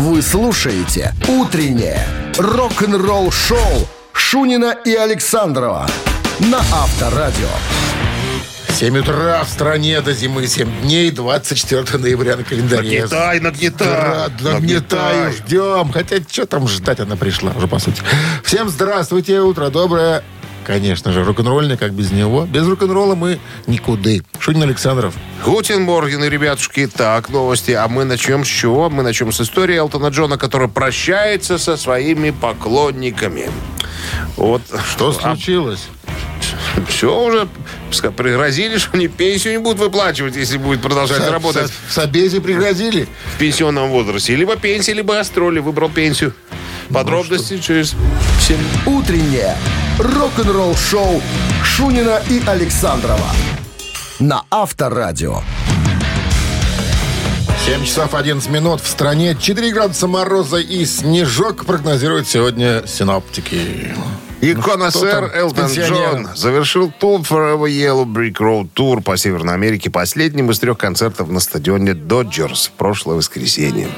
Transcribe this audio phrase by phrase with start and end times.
[0.00, 2.06] Вы слушаете «Утреннее
[2.38, 5.86] рок-н-ролл-шоу» Шунина и Александрова
[6.38, 7.50] на Авторадио.
[8.70, 13.02] 7 утра в стране до зимы 7 дней, 24 ноября на календаре.
[13.02, 13.88] Нагнетай, нагнетай.
[13.88, 15.92] Да, нагнетаю, ждем.
[15.92, 18.00] Хотя, что там ждать, она пришла уже, по сути.
[18.42, 20.24] Всем здравствуйте, утро доброе.
[20.66, 22.46] Конечно же, рок-н-ролльный, как без него.
[22.46, 24.10] Без рок-н-ролла мы никуда.
[24.38, 25.14] Шунин Александров.
[25.44, 26.86] Гутин Морген и ребятушки.
[26.86, 27.72] Так, новости.
[27.72, 28.90] А мы начнем с чего?
[28.90, 33.50] Мы начнем с истории Элтона Джона, который прощается со своими поклонниками.
[34.36, 34.62] Вот.
[34.92, 35.88] Что случилось?
[36.88, 37.48] Все уже
[38.16, 42.40] пригрозили, что они пенсию не будут выплачивать, если будет продолжать Со- работать со- В Собезе
[42.40, 43.08] пригрозили?
[43.34, 44.36] в пенсионном возрасте.
[44.36, 45.58] Либо пенсия, либо гастроли.
[45.58, 46.32] Выбрал пенсию.
[46.92, 47.94] Подробности через
[48.40, 49.56] 7 Утреннее
[49.98, 51.22] рок-н-ролл-шоу
[51.64, 53.30] Шунина и Александрова
[54.18, 55.40] на Авторадио.
[57.66, 59.36] 7 часов 11 минут в стране.
[59.38, 63.94] 4 градуса мороза и снежок прогнозируют сегодня синоптики.
[64.40, 65.66] И Ну, коносер Элтон?
[65.66, 71.28] Джон завершил тур Forever Yellow Brick Road Tour по Северной Америке последним из трех концертов
[71.28, 73.88] на стадионе Доджерс в прошлое воскресенье.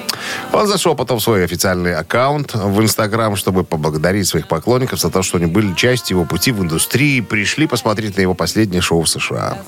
[0.53, 5.23] Он зашел потом в свой официальный аккаунт в Инстаграм, чтобы поблагодарить своих поклонников за то,
[5.23, 9.03] что они были частью его пути в индустрии и пришли посмотреть на его последнее шоу
[9.03, 9.59] в США.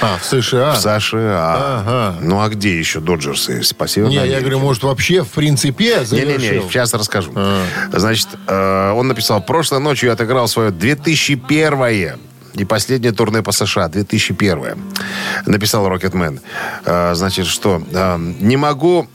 [0.00, 0.72] А, в США?
[0.72, 1.54] В США.
[1.80, 2.16] Ага.
[2.20, 6.38] Ну а где еще Доджерсы Северной Не, я говорю, может, вообще, в принципе, завершил?
[6.40, 7.32] Не-не-не, сейчас расскажу.
[7.34, 7.64] А.
[7.92, 12.18] Значит, э, он написал, прошлой ночью я отыграл свое 2001
[12.54, 14.76] и последнее турне по США, 2001
[15.46, 16.40] Написал Рокетмен.
[16.84, 19.08] Э, Значит, что э, не могу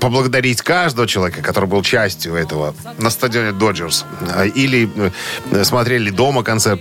[0.00, 4.04] поблагодарить каждого человека, который был частью этого на стадионе Доджерс.
[4.20, 4.90] э, Или
[5.52, 6.80] э, смотрели дома концерт.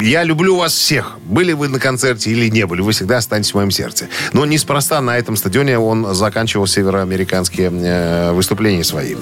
[0.00, 1.18] Я люблю вас всех.
[1.24, 4.08] Были вы на концерте или не были, вы всегда останетесь в моем сердце.
[4.32, 9.16] Но неспроста на этом стадионе он заканчивал североамериканские э, выступления свои.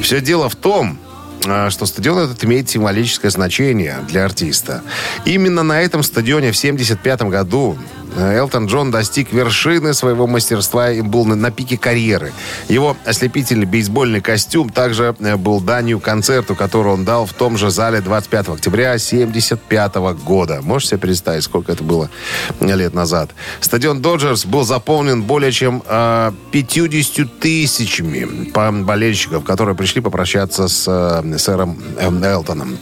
[0.00, 0.98] Все дело в том,
[1.44, 4.82] э, что стадион этот имеет символическое значение для артиста.
[5.24, 7.76] Именно на этом стадионе в 1975 году
[8.16, 12.32] Элтон Джон достиг вершины своего мастерства и был на, на пике карьеры.
[12.68, 17.70] Его ослепительный бейсбольный костюм также э, был данью концерту, который он дал в том же
[17.70, 20.60] зале 25 октября 1975 года.
[20.62, 22.10] Можете себе представить, сколько это было
[22.60, 23.30] лет назад?
[23.60, 28.50] Стадион Доджерс был заполнен более чем э, 50 тысячами
[28.82, 32.76] болельщиков, которые пришли попрощаться с э, сэром э, Элтоном,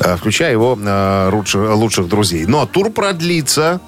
[0.00, 2.44] э, включая его э, лучших, лучших друзей.
[2.46, 3.80] Но тур продлится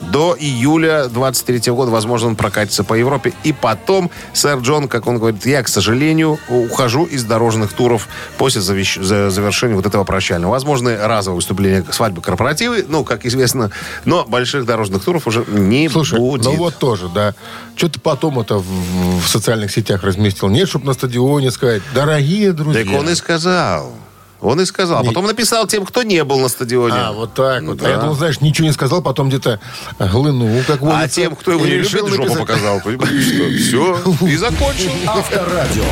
[0.00, 3.32] до июля 23 года, возможно, он прокатится по Европе.
[3.44, 8.60] И потом сэр Джон, как он говорит, я, к сожалению, ухожу из дорожных туров после
[8.60, 10.50] завещ- за- завершения вот этого прощального.
[10.52, 13.70] Возможно, разовое выступление, свадьбы, корпоративы, ну, как известно,
[14.04, 16.44] но больших дорожных туров уже не Слушай, будет.
[16.44, 17.34] ну вот тоже, да.
[17.76, 18.64] Что ты потом это в,
[19.20, 20.48] в социальных сетях разместил?
[20.48, 22.84] Нет, чтобы на стадионе сказать, дорогие друзья.
[22.84, 23.92] Так он и сказал.
[24.40, 25.02] Он и сказал.
[25.02, 26.94] Не- Потом написал тем, кто не был на стадионе.
[26.96, 27.78] А, вот так вот.
[27.78, 27.86] Да.
[27.86, 29.58] А я думал, знаешь, ничего не сказал, потом где-то
[29.98, 32.46] глынул, как А водится, тем, кто его не решил любит, жопу написать.
[32.46, 32.80] показал.
[32.80, 34.14] Понимаешь, что?
[34.14, 34.26] Все.
[34.28, 34.90] И закончил.
[35.06, 35.84] Авторадио.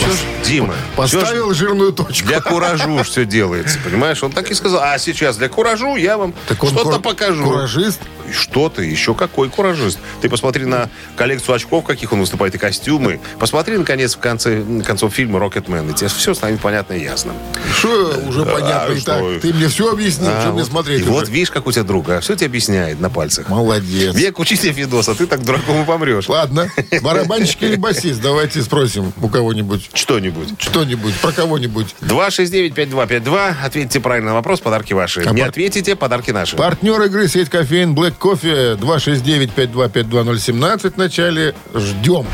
[0.00, 0.44] Рок-н-ролл-шоу.
[0.44, 2.26] Дима, Поставил жирную точку.
[2.26, 4.22] Для куражу все делается, понимаешь?
[4.22, 7.44] Он так и сказал, а сейчас для куражу я вам что-то покажу.
[7.44, 8.00] Куражист?
[8.32, 8.84] Что ты?
[8.84, 9.98] Еще какой куражист?
[10.20, 13.20] Ты посмотри на коллекцию очков, каких он выступает, и костюмы.
[13.38, 17.32] Посмотри, наконец, в конце концов фильма «Рокетмен», и тебе все станет понятно и ясно.
[17.78, 19.40] Что уже понятно и что так?
[19.40, 20.70] Ты мне все объяснил, А, что мне вот.
[20.70, 21.12] смотреть И уже.
[21.12, 23.48] вот видишь, как у тебя друг, а все тебе объясняет на пальцах.
[23.48, 24.14] Молодец.
[24.14, 26.28] Век учителя Фидоса, ты так дураком и помрешь.
[26.28, 26.70] Ладно,
[27.02, 28.20] барабанщик или басист?
[28.20, 29.87] Давайте спросим у кого-нибудь.
[29.94, 30.48] Что-нибудь.
[30.58, 31.94] Что-нибудь, про кого-нибудь.
[32.02, 33.54] 269-5252.
[33.64, 35.22] Ответьте правильно на вопрос, подарки ваши.
[35.22, 36.56] А Не пар- ответите, подарки наши.
[36.56, 40.94] Партнер игры сеть кофеин Black Кофе 269-5252017.
[40.94, 42.26] В начале ждем.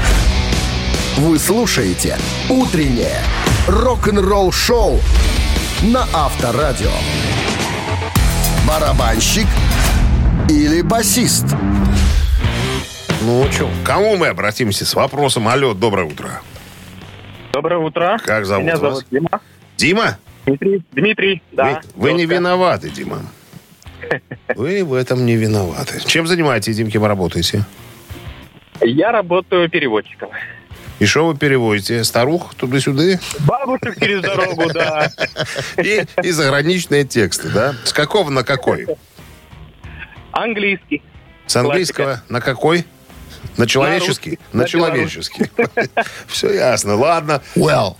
[1.16, 3.22] Вы слушаете «Утреннее
[3.68, 5.00] рок-н-ролл-шоу»
[5.82, 6.90] на Авторадио.
[8.66, 9.46] Барабанщик
[10.48, 11.44] или басист?
[13.22, 15.46] Ну, что, к кому мы обратимся с вопросом?
[15.48, 16.42] Алло, доброе утро.
[17.54, 18.18] Доброе утро.
[18.24, 18.80] Как зовут Меня вас?
[18.80, 19.40] зовут Дима.
[19.76, 20.18] Дима?
[20.44, 20.82] Дмитрий.
[20.90, 21.82] Дмитрий, да.
[21.94, 23.22] вы, вы не виноваты, Дима.
[24.56, 26.00] Вы в этом не виноваты.
[26.04, 27.64] Чем занимаетесь, Дим, кем работаете?
[28.80, 30.30] Я работаю переводчиком.
[30.98, 32.02] И что вы переводите?
[32.02, 33.20] Старух туда-сюда?
[33.46, 35.12] Бабушек через дорогу, да.
[35.76, 37.76] И, и заграничные тексты, да?
[37.84, 38.88] С какого на какой?
[40.32, 41.02] Английский.
[41.46, 42.84] С английского на какой?
[43.56, 44.38] На человеческий?
[44.52, 45.50] На на человеческий.
[46.26, 46.96] Все ясно.
[46.96, 47.42] Ладно.
[47.54, 47.96] Well,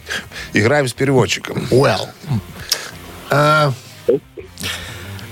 [0.52, 1.66] Играем с переводчиком.
[1.70, 2.08] well.
[3.30, 3.72] А,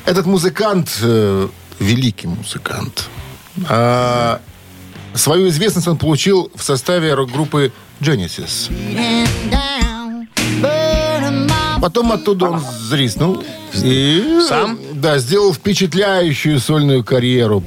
[0.07, 1.49] этот музыкант, э,
[1.79, 3.09] великий музыкант,
[3.69, 4.41] а,
[5.15, 8.71] свою известность он получил в составе рок-группы Genesis.
[11.81, 13.43] Потом оттуда он зриснул
[13.75, 14.79] и Сам?
[15.03, 17.63] Да, сделал впечатляющую сольную карьеру.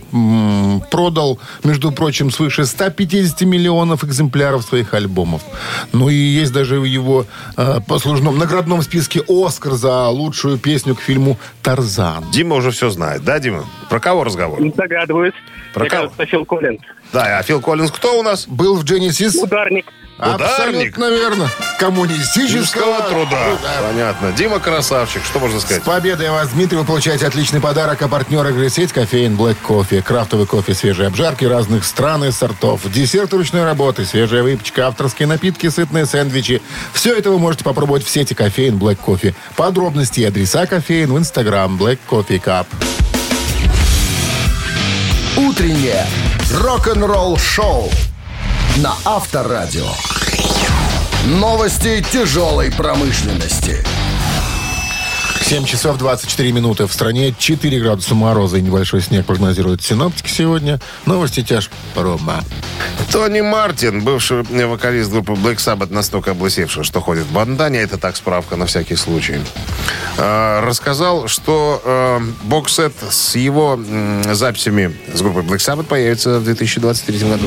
[0.89, 5.43] Продал, между прочим, свыше 150 миллионов экземпляров своих альбомов.
[5.91, 7.25] Ну и есть даже в его
[7.57, 12.31] э, послужном наградном списке «Оскар» за лучшую песню к фильму «Тарзан».
[12.31, 13.65] Дима уже все знает, да, Дима?
[13.89, 14.59] Про кого разговор?
[14.73, 15.33] Догадываюсь.
[15.73, 16.03] Про Мне кого?
[16.03, 16.81] кажется, Фил Коллинз.
[17.11, 18.47] Да, а Фил Коллинз кто у нас?
[18.47, 19.85] Был в Genesis Ударник.
[20.17, 20.41] Ударник?
[20.41, 21.49] Абсолютно верно.
[21.77, 23.57] Коммунистического Физического труда.
[23.85, 24.31] Понятно.
[24.31, 25.83] Дима красавчик, что можно С сказать?
[25.83, 30.01] победой вас, Дмитрий, вы получаете отличный подарок, а партнер игры сеть кофеин Black Кофе.
[30.01, 32.81] Крафтовый кофе свежей обжарки разных стран и сортов.
[32.89, 36.61] Десерт ручной работы, свежая выпечка, авторские напитки, сытные сэндвичи.
[36.93, 39.35] Все это вы можете попробовать в сети кофеин Black Кофе.
[39.57, 42.67] Подробности и адреса кофеин в инстаграм Black Coffee Cup.
[45.35, 46.05] Утреннее
[46.53, 47.91] рок-н-ролл-шоу
[48.77, 49.87] на Авторадио.
[51.25, 53.85] Новости тяжелой промышленности.
[55.41, 56.85] 7 часов 24 минуты.
[56.85, 60.81] В стране 4 градуса мороза и небольшой снег прогнозируют синоптики сегодня.
[61.05, 62.43] Новости тяж прома.
[63.11, 68.15] Тони Мартин, бывший вокалист группы Black Sabbath, настолько облысевший, что ходит в бандане, это так
[68.15, 69.39] справка на всякий случай,
[70.17, 73.79] э, рассказал, что э, бокс-сет с его
[74.31, 77.45] записями с группой Black Sabbath появится в 2023 году.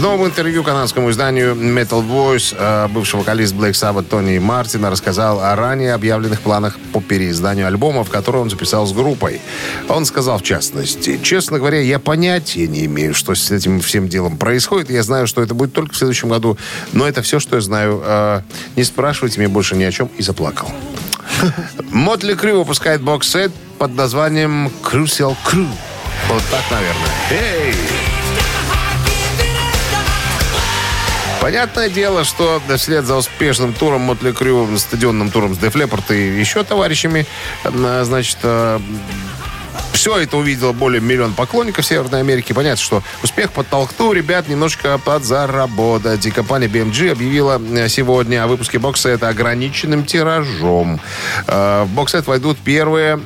[0.00, 5.40] В новом интервью канадскому изданию Metal Voice э, бывший вокалист Black Sabbath Тони Мартин рассказал
[5.40, 9.42] о ранее объявленных планах по переизданию альбома, в который он записал с группой.
[9.90, 14.38] Он сказал, в частности, «Честно говоря, я понятия не имею, что с этим всем делом
[14.38, 14.88] происходит.
[14.88, 16.56] Я знаю, что это будет только в следующем году,
[16.94, 18.00] но это все, что я знаю.
[18.02, 18.40] Э,
[18.76, 20.08] Не спрашивайте меня больше ни о чем».
[20.16, 20.72] И заплакал.
[21.90, 25.68] Мотли Крю выпускает бокс-сет под названием Crucial Crew.
[26.28, 27.10] Вот так, наверное.
[27.30, 28.09] Эй!
[31.40, 36.62] Понятное дело, что вслед за успешным туром Мотли Крю, стадионным туром с Leppard и еще
[36.64, 37.26] товарищами,
[37.64, 38.38] э, значит,
[40.00, 42.54] все это увидело более миллион поклонников Северной Америки.
[42.54, 46.24] Понятно, что успех подтолкнул ребят немножко подзаработать.
[46.24, 51.00] И компания BMG объявила э, сегодня о выпуске бокса это ограниченным тиражом.
[51.46, 53.20] Э, В боксет войдут первые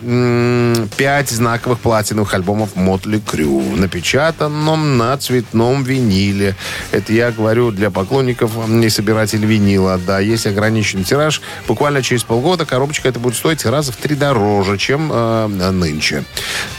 [0.97, 6.57] пять знаковых платиновых альбомов Мотли Крю, напечатанном на цветном виниле.
[6.91, 10.01] Это я говорю для поклонников и собирателей винила.
[10.05, 11.41] Да, есть ограниченный тираж.
[11.69, 16.25] Буквально через полгода коробочка это будет стоить раза в три дороже, чем э, нынче.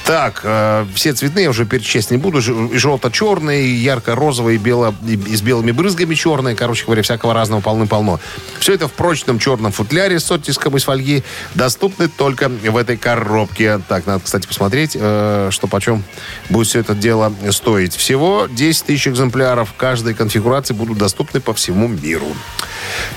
[0.06, 2.42] Так, э, все цветные я уже перечислять не буду.
[2.42, 6.56] Желто-черные, ярко-розовые, бело, и, с белыми брызгами черные.
[6.56, 8.20] Короче говоря, всякого разного полны-полно.
[8.60, 11.24] Все это в прочном черном футляре с оттиском из фольги.
[11.56, 13.82] Доступны только в этой коробке.
[13.88, 16.04] Так, надо, кстати, посмотреть, э, что почем
[16.50, 17.96] будет все это дело стоить.
[17.96, 22.28] Всего 10 тысяч экземпляров каждой конфигурации будут доступны по всему миру.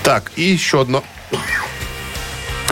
[0.02, 1.04] Так, и еще одно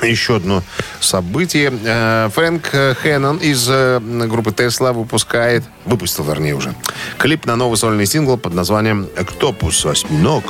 [0.04, 0.62] еще одно
[1.00, 1.72] событие.
[1.84, 2.66] Э, Фрэнк
[3.02, 6.74] Хэннон из э, группы Тесла выпускает, выпустил, вернее, уже,
[7.18, 9.86] клип на новый сольный сингл под названием «Октопус.
[9.86, 10.44] Осьминог».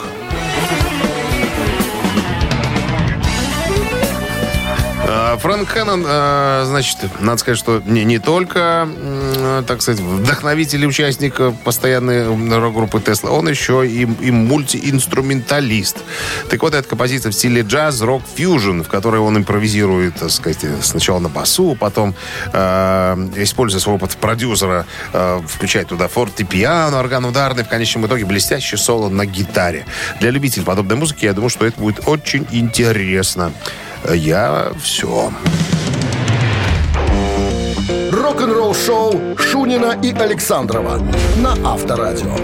[5.38, 10.86] Фрэнк Хэннон, э, значит, надо сказать, что не, не только, м, так сказать, вдохновитель и
[10.86, 12.26] участник э, постоянной
[12.58, 15.98] рок-группы Тесла, он еще и, и мультиинструменталист.
[16.48, 20.64] Так вот, это композиция в стиле джаз, рок, фьюжн, в которой он импровизирует, так сказать,
[20.82, 22.14] сначала на басу, потом,
[22.52, 28.76] э, используя свой опыт продюсера, э, включает туда фортепиано, орган ударный, в конечном итоге блестящий
[28.76, 29.86] соло на гитаре.
[30.20, 33.52] Для любителей подобной музыки, я думаю, что это будет очень интересно.
[34.12, 35.32] Я все.
[38.12, 41.00] Рок-н-ролл-шоу Шунина и Александрова
[41.36, 42.36] на Авторадио.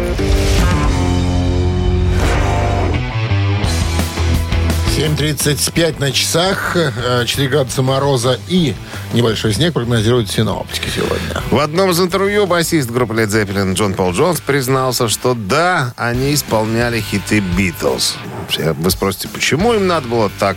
[4.97, 8.75] 7.35 на часах, э, 4 градуса мороза и
[9.12, 11.42] небольшой снег прогнозируют синоптики сегодня.
[11.50, 16.35] В одном из интервью басист группы Led Zeppelin Джон Пол Джонс признался, что да, они
[16.35, 18.16] исполняли хиты Битлз.
[18.56, 20.56] Вы спросите, почему им надо было так,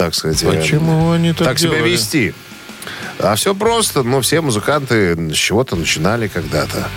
[0.00, 2.32] так сказать, Почему они так так себя вести?
[3.22, 6.88] А все просто, но все музыканты с чего-то начинали когда-то.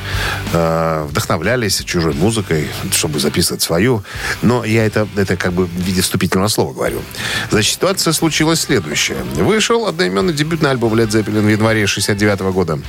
[0.54, 4.04] Э, вдохновлялись чужой музыкой, чтобы записывать свою.
[4.42, 7.02] Но я это, это как бы в виде вступительного слова говорю.
[7.50, 9.22] Значит, ситуация случилась следующая.
[9.36, 12.80] Вышел одноименный дебютный альбом Led Zeppelin в январе 69 года.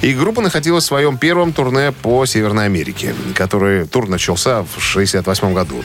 [0.00, 5.52] И группа находилась в своем первом турне по Северной Америке, который тур начался в 68
[5.52, 5.84] году.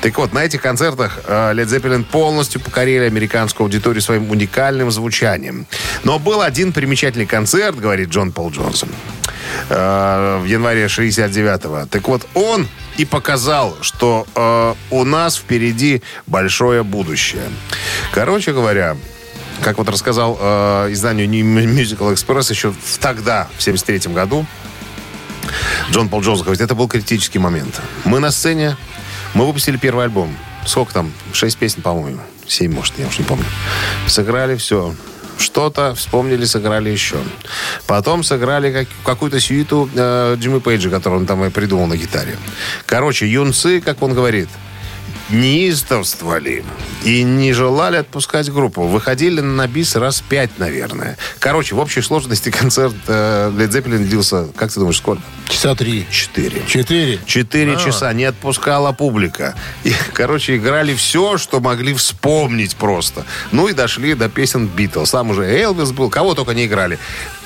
[0.00, 5.66] Так вот, на этих концертах э, Led Zeppelin полностью покорили американскую аудиторию своим уникальным звучанием.
[6.04, 8.88] Но был один примечательный концерт, говорит Джон Пол Джонсон,
[9.68, 11.86] э, в январе 69-го.
[11.86, 17.48] Так вот, он и показал, что э, у нас впереди большое будущее.
[18.12, 18.96] Короче говоря,
[19.62, 24.46] как вот рассказал э, изданию Musical Express еще тогда, в 73 году,
[25.90, 27.80] Джон Пол Джонс говорит, это был критический момент.
[28.04, 28.76] Мы на сцене,
[29.34, 30.36] мы выпустили первый альбом.
[30.66, 31.12] Сколько там?
[31.32, 32.20] Шесть песен, по-моему.
[32.46, 33.46] Семь, может, я уж не помню.
[34.06, 34.94] Сыграли все.
[35.40, 37.16] Что-то вспомнили, сыграли еще.
[37.86, 42.36] Потом сыграли как, какую-то сюиту э, Джимми Пейджа, которую он там и придумал на гитаре.
[42.84, 44.50] Короче, юнцы, как он говорит,
[45.30, 46.64] неистовствовали
[47.04, 48.82] и не желали отпускать группу.
[48.82, 51.16] Выходили на бис раз пять, наверное.
[51.38, 55.22] Короче, в общей сложности концерт э, Led Zeppelin длился, как ты думаешь, сколько?
[55.48, 56.06] Часа три.
[56.10, 56.62] Четыре.
[56.66, 57.18] Четыре?
[57.26, 57.76] Четыре А.
[57.76, 58.12] часа.
[58.12, 59.54] Не отпускала публика.
[59.84, 63.24] И, короче, играли все, что могли вспомнить просто.
[63.52, 65.10] Ну и дошли до песен Битлз.
[65.10, 66.98] Там уже Элвис был, кого только не играли.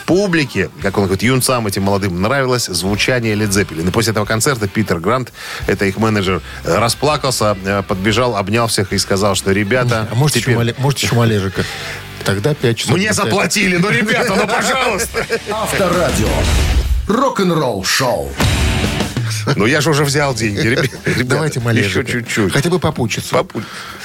[0.07, 3.89] Публике, как он говорит, юнцам этим молодым нравилось звучание Led Zeppelin.
[3.89, 5.33] И после этого концерта Питер Грант,
[5.67, 10.09] это их менеджер, э, расплакался, э, подбежал, обнял всех и сказал, что ребята...
[10.11, 11.65] А может, теперь- еще, может, еще малежика.
[12.25, 12.97] Тогда пять часов.
[12.97, 15.27] Мне заплатили, ну, ребята, ну, пожалуйста.
[15.51, 16.29] Авторадио.
[17.07, 18.31] Рок-н-ролл шоу.
[19.57, 20.87] Ну, я же уже взял деньги, ребят.
[21.25, 22.01] Давайте малежика.
[22.01, 22.53] Еще чуть-чуть.
[22.53, 23.35] Хотя бы попучиться.
[23.35, 23.63] Попу-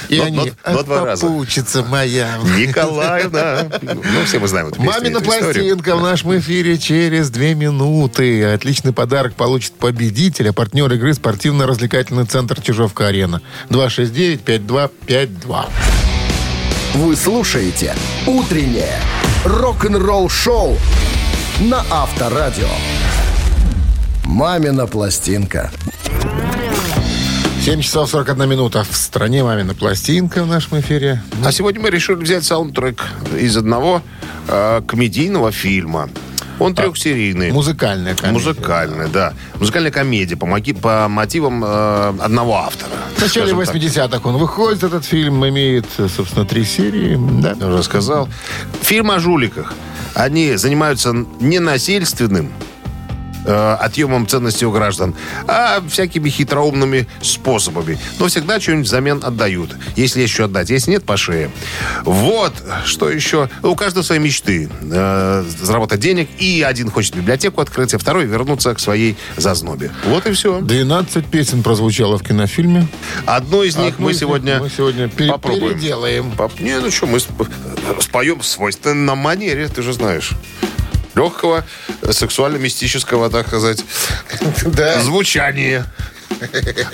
[0.08, 1.26] И Но- они, но- «А, но два раза.
[1.26, 2.38] попучится моя.
[2.58, 3.66] Николаевна.
[3.82, 8.44] Ну, все мы знаем эту песню, Мамина пластинка в нашем эфире через две минуты.
[8.44, 13.40] Отличный подарок получит победитель, а партнер игры спортивно-развлекательный центр Чижовка-Арена.
[13.68, 15.66] 269-5252.
[16.94, 17.94] Вы слушаете
[18.26, 18.98] «Утреннее
[19.44, 20.76] рок-н-ролл-шоу»
[21.60, 22.66] на Авторадио.
[24.24, 25.70] «Мамина пластинка».
[27.64, 28.84] 7 часов 41 минута.
[28.88, 31.22] В стране мамина пластинка в нашем эфире.
[31.44, 33.04] А сегодня мы решили взять саундтрек
[33.38, 34.02] из одного
[34.48, 36.08] э, комедийного фильма.
[36.58, 37.52] Он трехсерийный.
[37.52, 38.32] Музыкальная комедия.
[38.48, 39.34] Музыкальная, да.
[39.58, 42.92] Музыкальная комедия по, маги- по мотивам э, одного автора.
[43.16, 43.76] В начале Скажем так.
[43.76, 45.84] 80-х он выходит, этот фильм имеет,
[46.16, 47.18] собственно, три серии.
[47.42, 47.56] Да.
[47.60, 48.28] Я уже сказал.
[48.82, 49.74] Фильм о жуликах.
[50.14, 52.50] Они занимаются не насильственным
[53.44, 55.14] э, отъемом ценностей у граждан,
[55.46, 57.98] а всякими хитроумными способами.
[58.18, 59.76] Но всегда что-нибудь взамен отдают.
[59.96, 60.70] Если что отдать.
[60.70, 61.50] Если нет, по шее.
[62.04, 62.52] Вот,
[62.84, 63.48] что еще.
[63.62, 64.68] У каждого свои мечты.
[64.82, 66.28] Э, заработать денег.
[66.38, 69.90] И один хочет библиотеку открыть, а второй вернуться к своей зазнобе.
[70.04, 70.60] Вот и все.
[70.60, 72.86] 12 песен прозвучало в кинофильме.
[73.26, 75.74] Одну из них Одну мы из сегодня, мы сегодня пере- попробуем.
[75.74, 76.30] переделаем.
[76.32, 77.48] Поп- Не, ну что, мы сп-
[78.00, 80.32] споем в свойственном манере, ты же знаешь.
[81.14, 81.64] Легкого,
[82.10, 83.84] сексуально-мистического, так сказать,
[84.66, 85.00] Да.
[85.00, 85.86] звучания.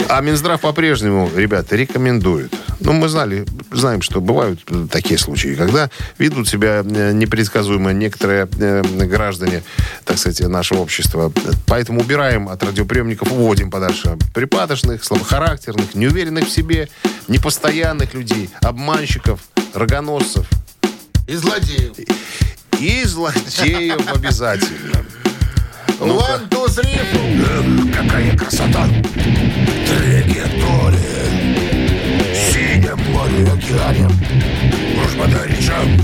[0.08, 2.52] А Минздрав по-прежнему, ребята, рекомендует.
[2.80, 8.82] Ну, мы знали, знаем, что бывают такие случаи, когда ведут себя э, непредсказуемо некоторые э,
[8.82, 9.62] граждане,
[10.04, 11.32] так сказать, нашего общества.
[11.66, 16.88] Поэтому убираем от радиоприемников, уводим подальше припадочных, слабохарактерных, неуверенных в себе,
[17.28, 19.40] непостоянных людей, обманщиков,
[19.74, 20.46] рогоносцев
[21.28, 21.92] И злодеев.
[22.78, 25.04] И злодеев обязательно.
[25.98, 26.24] Ну-ка.
[26.24, 27.92] One, two, three.
[27.92, 28.86] Какая красота!
[29.86, 31.26] Траектория
[32.34, 34.08] Синее море океане
[34.94, 35.96] Дружба до речам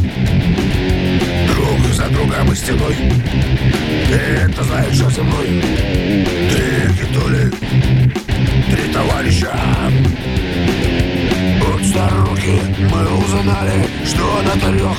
[1.49, 2.97] Друг за друга мы стеной
[4.11, 5.63] Это знает, что со мной
[6.51, 7.53] Три гитули
[8.71, 9.53] Три товарища
[11.61, 14.99] От старухи мы узнали Что на трех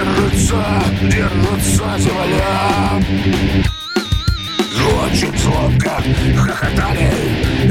[0.00, 0.64] китах Держится,
[1.02, 3.00] держится земля
[5.02, 6.02] очень звонко
[6.36, 7.10] хохотали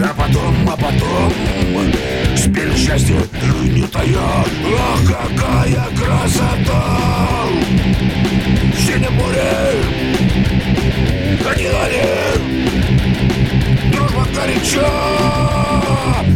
[0.03, 1.33] А потом, а потом
[2.35, 3.15] Спели счастье
[3.63, 6.83] не тая Ах, какая красота!
[8.73, 9.73] В синем море
[11.43, 11.69] дали
[13.91, 14.87] Дружба горяча.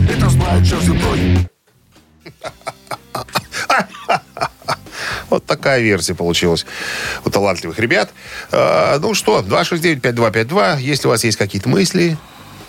[0.09, 1.47] Это знает, что земной
[5.33, 6.63] Вот такая версия получилась
[7.25, 8.11] у талантливых ребят.
[8.51, 10.79] Э, ну что, 269-5252.
[10.79, 12.17] Если у вас есть какие-то мысли,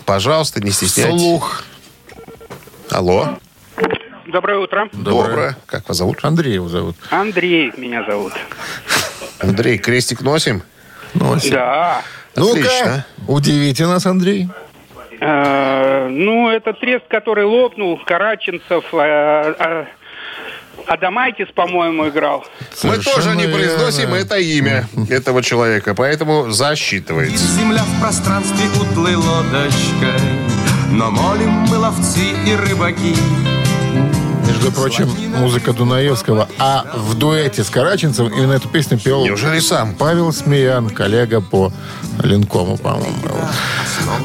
[0.07, 1.21] пожалуйста, не стесняйтесь.
[1.21, 1.63] Слух.
[2.89, 3.37] Алло.
[4.25, 4.89] Доброе утро.
[4.93, 5.55] Доброе.
[5.67, 6.17] Как вас зовут?
[6.23, 6.95] Андрей его зовут.
[7.11, 8.33] Андрей меня зовут.
[9.37, 10.63] Андрей, крестик носим?
[11.13, 11.51] Носит.
[11.51, 12.01] Да.
[12.35, 13.05] Ну-ка, Отлично.
[13.27, 14.49] удивите нас, Андрей.
[15.21, 18.85] Э, ну, это трест, который лопнул, Караченцев.
[18.91, 19.85] э, э,
[20.87, 22.45] Адамайтис, по-моему, играл.
[22.83, 23.57] Мы тоже не верно.
[23.57, 27.45] произносим это имя этого человека, поэтому засчитывается.
[27.45, 30.19] Земля в пространстве утлой лодочкой,
[30.91, 33.15] но молим мы ловцы и рыбаки.
[34.65, 35.07] Между прочим,
[35.37, 36.49] музыка Дунаевского.
[36.57, 39.93] А в дуэте с Караченцем именно эту песню пел Неужели сам?
[39.93, 41.71] Павел Смеян, коллега по
[42.23, 43.13] Ленкому, по-моему.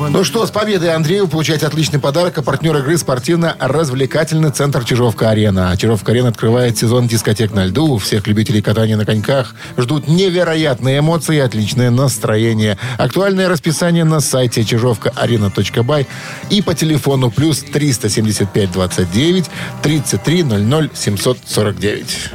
[0.09, 2.39] Ну что, с победой Андрею получаете отличный подарок.
[2.39, 5.77] А партнер игры спортивно-развлекательный центр Чижовка-Арена.
[5.77, 7.99] Чижовка-Арена открывает сезон дискотек на льду.
[7.99, 12.79] Всех любителей катания на коньках ждут невероятные эмоции и отличное настроение.
[12.97, 16.07] Актуальное расписание на сайте чижовкаарена.бай
[16.49, 19.51] и по телефону плюс 375 29
[19.83, 22.31] 33 00 749.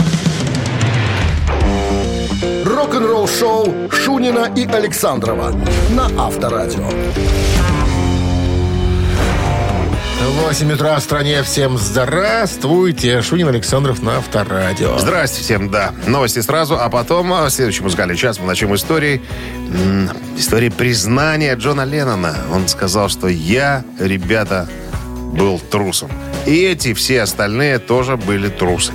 [2.66, 5.56] Рок-н-ролл шоу Шунина и Александрова
[5.92, 6.90] на Авторадио.
[10.44, 11.42] 8 утра в стране.
[11.44, 13.22] Всем здравствуйте.
[13.22, 14.98] Шунин Александров на Авторадио.
[14.98, 15.94] Здрасте всем, да.
[16.06, 19.22] Новости сразу, а потом а, следующий музыкальный час мы начнем историей.
[19.74, 22.36] м, Истории признания Джона Леннона.
[22.52, 24.68] Он сказал, что я, ребята,
[25.32, 26.12] был трусом.
[26.46, 28.94] И эти все остальные тоже были трусы.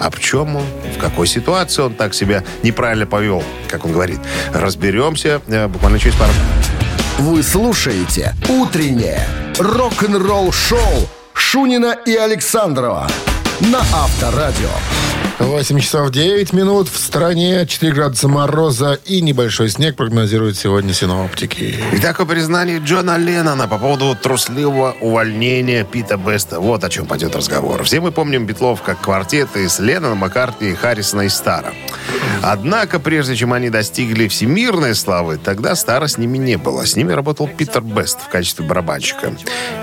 [0.00, 0.64] А в чем он?
[0.96, 4.20] В какой ситуации он так себя неправильно повел, как он говорит?
[4.52, 6.32] Разберемся э, буквально через пару
[7.18, 9.20] Вы слушаете «Утреннее
[9.58, 13.08] рок-н-ролл-шоу» Шунина и Александрова
[13.60, 14.70] на Авторадио.
[15.38, 21.74] 8 часов 9 минут в стране, 4 градуса мороза и небольшой снег прогнозируют сегодня синоптики.
[21.92, 26.58] Итак, о признании Джона Леннона по поводу трусливого увольнения Пита Беста.
[26.58, 27.84] Вот о чем пойдет разговор.
[27.84, 31.74] Все мы помним Битлов как квартет из Леннона, Маккартни, Харрисона и Стара.
[32.42, 36.86] Однако, прежде чем они достигли всемирной славы, тогда Стара с ними не было.
[36.86, 39.34] С ними работал Питер Бест в качестве барабанщика.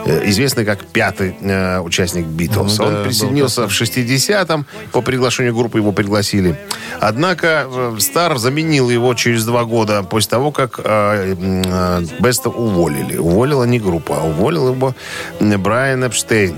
[0.05, 2.77] Э, Известный как пятый э, участник Битлз.
[2.77, 4.65] Ну да, Он присоединился в 60-м.
[4.91, 6.57] По приглашению группы его пригласили.
[6.99, 13.17] Однако э, Стар заменил его через два года после того, как э, э, Беста уволили.
[13.17, 14.95] Уволила не группа, а уволил его
[15.39, 16.55] Брайан Эпштейн.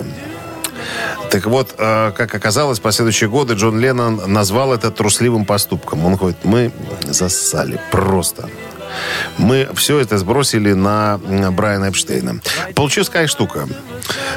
[1.31, 6.05] Так вот, как оказалось, в последующие годы Джон Леннон назвал это трусливым поступком.
[6.05, 8.47] Он говорит, мы засали просто.
[9.37, 11.19] Мы все это сбросили на
[11.51, 12.41] Брайана Эпштейна.
[12.75, 13.67] Получилась какая штука.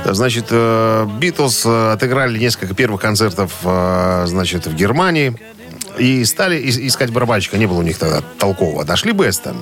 [0.04, 5.36] Значит, э, Битлз отыграли несколько первых концертов, э, значит, в Германии.
[5.98, 7.58] И стали ис- искать барабанщика.
[7.58, 8.84] Не было у них тогда толкового.
[8.84, 9.56] Нашли Беста.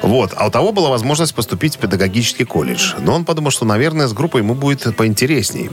[0.00, 0.32] Вот.
[0.36, 2.94] А у того была возможность поступить в педагогический колледж.
[3.00, 5.70] Но он подумал, что, наверное, с группой ему будет поинтересней.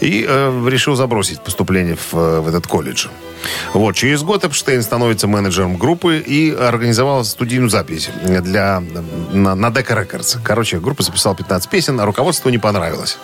[0.00, 3.08] И э, решил забросить поступление в, э, в этот колледж.
[3.74, 3.94] Вот.
[3.94, 8.82] Через год Эпштейн становится менеджером группы и организовал студийную запись для,
[9.32, 10.38] на, на Decca Records.
[10.42, 13.18] Короче, группа записала 15 песен, а руководству не понравилось.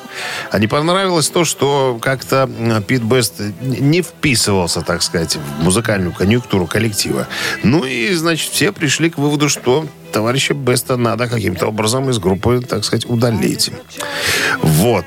[0.50, 2.48] А не понравилось то, что как-то
[2.86, 7.26] Пит Бест не вписывался, так сказать, в музыкальную конъюнктуру коллектива.
[7.62, 12.60] Ну и, значит, все пришли к выводу, что товарища Беста надо каким-то образом из группы,
[12.60, 13.70] так сказать, удалить.
[14.62, 15.06] Вот.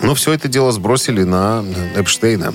[0.00, 2.52] Но все это дело сбросили на Эпштейна.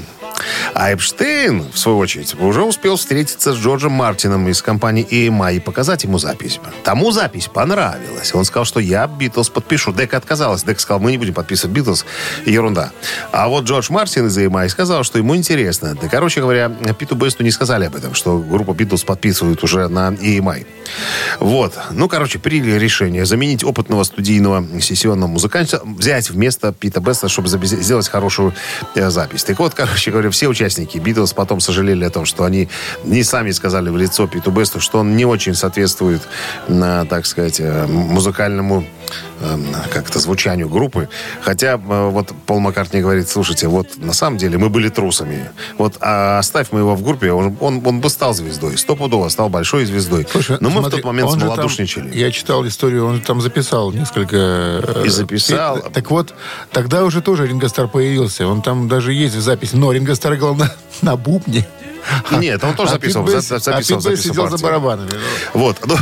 [0.73, 5.59] А Эпштейн, в свою очередь, уже успел встретиться с Джорджем Мартином из компании EMI и
[5.59, 6.59] показать ему запись.
[6.83, 8.33] Тому запись понравилась.
[8.33, 9.91] Он сказал, что я Битлз подпишу.
[9.91, 10.63] Дека отказалась.
[10.63, 12.05] Дек сказал, мы не будем подписывать Битлз.
[12.45, 12.91] Ерунда.
[13.31, 15.97] А вот Джордж Мартин из EMI сказал, что ему интересно.
[16.01, 20.09] Да, короче говоря, Питу Бесту не сказали об этом, что группа Битлз подписывают уже на
[20.09, 20.65] EMI.
[21.39, 21.77] Вот.
[21.91, 28.07] Ну, короче, приняли решение заменить опытного студийного сессионного музыканта, взять вместо Пита Беста, чтобы сделать
[28.07, 28.53] хорошую
[28.95, 29.43] э, запись.
[29.43, 32.69] Так вот, короче говоря, все участники Битлз потом сожалели о том, что они
[33.03, 36.21] не сами сказали в лицо Питу Бесту, что он не очень соответствует,
[36.67, 38.85] на, так сказать, э, музыкальному
[39.39, 39.57] э,
[39.91, 41.09] как-то звучанию группы.
[41.41, 45.49] Хотя э, вот Пол Маккартни говорит, слушайте, вот на самом деле мы были трусами.
[45.77, 48.77] Вот а оставь мы его в группе, он, он, он бы стал звездой.
[48.77, 50.27] Стопудово стал большой звездой.
[50.31, 52.17] Слушай, Но мы в смотри, тот момент же там- смолодушничали.
[52.17, 54.35] я читал историю, он же там записал несколько...
[54.37, 55.77] э, И записал.
[55.81, 56.33] пе- Так вот,
[56.71, 58.47] тогда уже тоже Ринго Стар появился.
[58.47, 59.75] Он там даже есть в записи.
[59.75, 60.71] Но Ринго Стар играл на,
[61.01, 61.65] на бубне.
[62.31, 64.63] Нет, он тоже А записывал, Бесс- за- записывал, а записывал сидел за партии.
[64.63, 65.11] барабанами.
[65.53, 65.77] Вот.
[65.85, 65.95] Ну,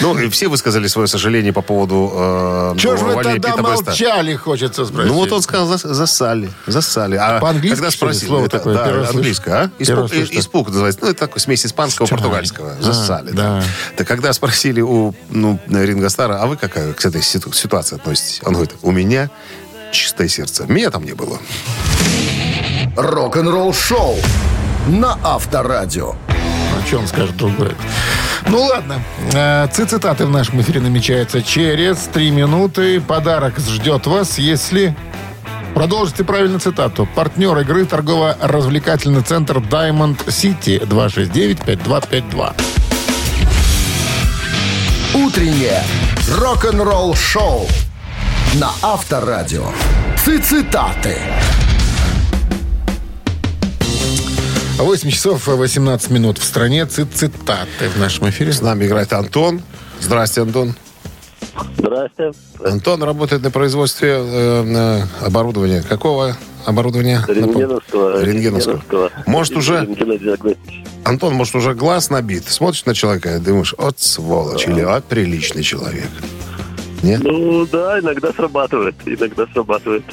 [0.00, 3.84] ну, и все высказали свое сожаление по поводу э, Чего же вы тогда Пита Беста.
[3.86, 5.10] молчали, хочется спросить.
[5.10, 7.16] Ну вот он сказал, зас- засали, засали.
[7.16, 8.74] А По-английски, когда спросили, слово это, такое?
[8.74, 9.70] да, английское, а?
[9.78, 10.32] Испуг, слышу.
[10.38, 11.00] испуг называется.
[11.02, 12.18] Ну, это такой смесь испанского, Чай.
[12.18, 12.76] португальского.
[12.78, 13.60] А, Засали, да.
[13.60, 13.64] да.
[13.96, 17.96] Так когда спросили у ну, Ринго Стара, а вы как э, к этой ситу- ситуации
[17.96, 18.40] относитесь?
[18.44, 19.30] Он говорит, у меня
[19.92, 20.64] чистое сердце.
[20.66, 21.38] Меня там не было.
[22.96, 24.16] Рок-н-ролл шоу
[24.86, 26.14] на Авторадио.
[26.28, 27.72] О чем скажет другой?
[28.46, 29.00] Ну ладно.
[29.32, 33.00] Э, Цитаты в нашем эфире намечаются через три минуты.
[33.00, 34.94] Подарок ждет вас, если
[35.74, 37.08] Продолжите правильно цитату.
[37.16, 42.52] Партнер игры торгово-развлекательный центр Diamond City 269-5252.
[45.14, 45.82] Утреннее
[46.30, 47.66] рок-н-ролл-шоу
[48.54, 49.66] на Авторадио.
[50.16, 51.18] Цитаты.
[54.78, 56.84] 8 часов 18 минут в стране.
[56.86, 58.52] Цит цитаты в нашем эфире.
[58.52, 59.62] С нами играет Антон.
[60.00, 60.74] Здрасте, Антон.
[61.78, 62.32] Здрасте.
[62.64, 65.82] Антон работает на производстве э, на оборудования.
[65.88, 67.24] Какого оборудования?
[67.28, 68.24] Рентгеновского.
[68.24, 69.10] Рентгеновского.
[69.26, 69.88] Может, уже...
[71.04, 72.48] Антон, может, уже глаз набит.
[72.48, 76.08] Смотришь на человека и думаешь, от сволочь или от приличный человек.
[77.04, 77.22] Нет?
[77.22, 78.96] Ну да, иногда срабатывает.
[79.06, 80.04] Иногда срабатывает.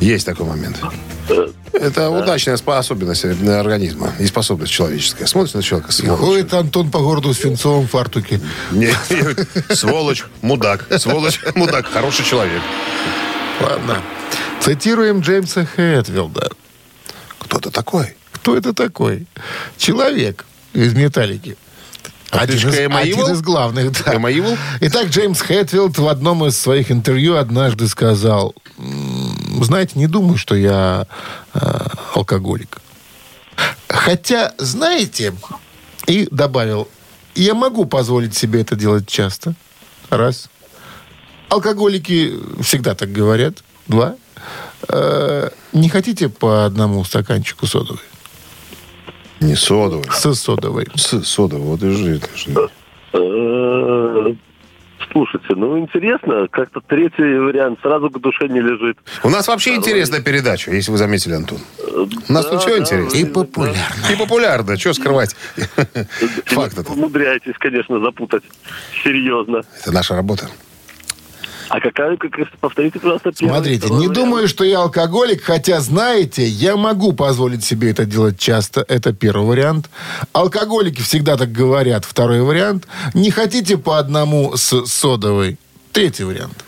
[0.00, 0.78] Есть такой момент.
[1.72, 5.26] Это удачная особенность э, организма и способность человеческая.
[5.26, 6.18] Смотришь на человека, сволочь.
[6.18, 8.40] ходит Антон по городу с свинцовым фартуке.
[8.70, 8.92] Не,
[9.74, 10.86] сволочь, мудак.
[10.98, 11.86] Сволочь, мудак.
[11.86, 12.62] Хороший человек.
[13.60, 14.02] Ладно.
[14.60, 16.50] Цитируем Джеймса Хэтфилда.
[17.38, 18.16] Кто-то такой.
[18.32, 19.26] Кто это такой?
[19.76, 21.56] Человек из «Металлики».
[22.30, 24.12] Один ты из, же Эма один из главных, да.
[24.12, 24.56] Ивол?
[24.80, 28.97] Итак, Джеймс Хэтфилд в одном из своих интервью однажды сказал, «М,
[29.64, 31.06] знаете, не думаю, что я
[31.54, 31.58] э,
[32.14, 32.80] алкоголик.
[33.88, 35.34] Хотя, знаете,
[36.06, 36.88] и добавил,
[37.34, 39.54] я могу позволить себе это делать часто.
[40.10, 40.50] Раз.
[41.48, 43.62] Алкоголики всегда так говорят.
[43.86, 44.16] Два.
[44.88, 48.02] Э, не хотите по одному стаканчику содовой?
[49.40, 50.10] Не содовый.
[50.10, 50.88] С содовой.
[50.94, 51.66] С содовый.
[51.66, 52.22] Вот и жить.
[55.12, 58.98] Слушайте, ну интересно, как-то третий вариант сразу к душе не лежит.
[59.22, 61.58] У нас вообще интересная передача, если вы заметили, Антон.
[62.28, 63.16] У нас тут Да, все да, интересно.
[63.16, 64.12] И популярно.
[64.12, 64.76] И популярно.
[64.76, 65.34] Что скрывать?
[66.46, 66.92] Факт это.
[66.92, 68.44] Умудряетесь, конечно, запутать.
[69.02, 69.62] Серьезно.
[69.80, 70.48] Это наша работа.
[71.68, 74.14] А какая, как, повторите, пожалуйста, первый, Смотрите, не вариант?
[74.14, 78.84] думаю, что я алкоголик, хотя, знаете, я могу позволить себе это делать часто.
[78.88, 79.90] Это первый вариант.
[80.32, 82.04] Алкоголики всегда так говорят.
[82.04, 82.86] Второй вариант.
[83.14, 85.58] Не хотите по одному с содовой?
[85.92, 86.64] Третий вариант.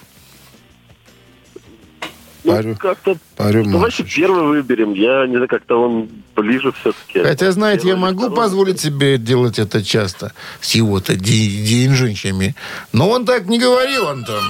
[2.50, 3.16] Ну, Парю- как-то...
[3.36, 4.92] парю Давайте первый выберем.
[4.94, 7.22] Я не знаю, как-то он ближе все-таки.
[7.22, 8.36] Хотя, знаете, я могу Второй.
[8.36, 10.32] позволить себе делать это часто.
[10.60, 12.54] С его-то де- деньжищами.
[12.92, 14.42] Но он так не говорил, Антон.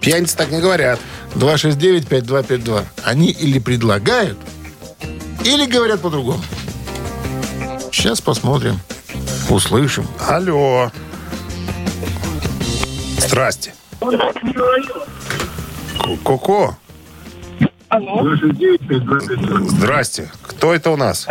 [0.00, 0.98] Пьяницы так не говорят.
[1.36, 2.84] 269-5252.
[3.04, 4.38] Они или предлагают,
[5.44, 6.42] или говорят по-другому.
[7.92, 8.78] Сейчас посмотрим.
[9.48, 10.06] Услышим.
[10.28, 10.90] Алло.
[13.18, 13.74] Здрасте.
[16.02, 16.76] Ку- Ку-ку.
[19.68, 20.30] Здрасте.
[20.42, 21.26] Кто это у нас?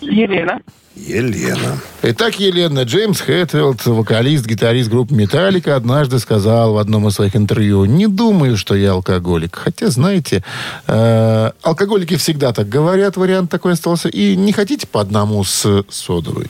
[0.00, 0.60] Елена.
[0.94, 1.78] Елена.
[2.02, 7.84] Итак, Елена, Джеймс Хэтфилд, вокалист, гитарист группы «Металлика», однажды сказал в одном из своих интервью,
[7.84, 9.56] «Не думаю, что я алкоголик».
[9.56, 10.44] Хотя, знаете,
[10.86, 14.08] э, алкоголики всегда так говорят, вариант такой остался.
[14.08, 16.48] И не хотите по одному с содовой?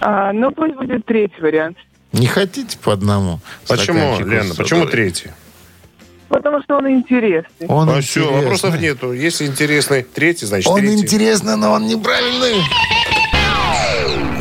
[0.00, 1.78] А, ну, пусть будет третий вариант.
[2.12, 3.40] Не хотите по одному?
[3.68, 4.54] Почему, Лена?
[4.54, 5.30] Почему третий?
[6.28, 7.66] Потому что он интересный.
[7.68, 8.42] Он А все, интересный.
[8.42, 9.12] вопросов нету.
[9.12, 11.02] Если интересный третий, значит Он третий.
[11.02, 12.62] интересный, но он неправильный.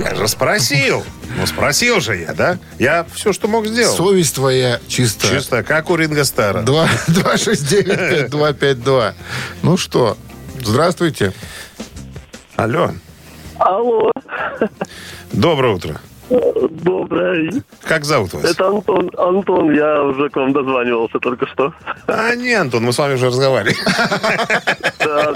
[0.04, 1.04] Я же спросил.
[1.38, 2.58] Ну, спросил же я, да?
[2.80, 3.96] Я все, что мог сделал.
[3.96, 5.32] Совесть твоя чистая.
[5.40, 6.62] Чисто, как у Ринга Стара.
[6.64, 9.14] 269-5252.
[9.64, 10.18] Ну что,
[10.62, 11.34] здравствуйте.
[12.56, 12.92] Алло.
[13.58, 14.12] Алло,
[15.32, 16.00] Доброе утро.
[16.30, 17.52] Доброе.
[17.84, 18.44] Как зовут вас?
[18.46, 19.10] Это Антон.
[19.18, 21.74] Антон, я уже к вам дозванивался только что.
[22.08, 23.76] А, не, Антон, мы с вами уже разговаривали.
[25.00, 25.34] Да.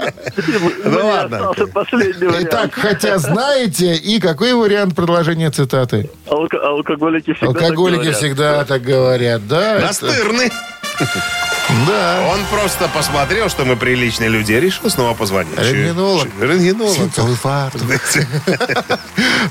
[0.84, 1.36] Ну ладно.
[1.50, 2.46] остался последний вариант.
[2.48, 6.10] Итак, хотя знаете, и какой вариант продолжения цитаты?
[6.28, 8.16] Алко- алкоголики всегда так Алкоголики говорят.
[8.16, 9.78] всегда так говорят, да?
[9.80, 10.50] Настырный.
[11.86, 12.28] Да.
[12.32, 15.56] Он просто посмотрел, что мы приличные люди, и решил снова позвонить.
[15.58, 16.28] Рентгенолог.
[16.40, 16.94] Рентгенолог.
[16.94, 17.82] Свинцовый фартук.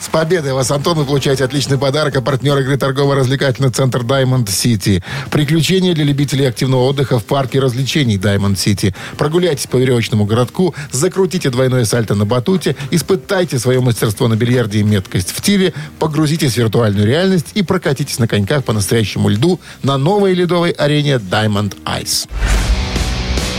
[0.02, 2.16] С победой вас, Антон, вы получаете отличный подарок.
[2.16, 5.04] А партнер игры торгово-развлекательный центр Diamond City.
[5.32, 8.96] Приключения для любителей активного отдыха в парке развлечений Diamond City.
[9.18, 14.84] Прогуляйтесь по веревочному городку, закрутите двойное сальто на батуте, испытайте свое мастерство на бильярде и
[14.84, 19.98] меткость в тире, погрузитесь в виртуальную реальность и прокатитесь на коньках по настоящему льду на
[19.98, 22.13] новой ледовой арене Diamond Ice.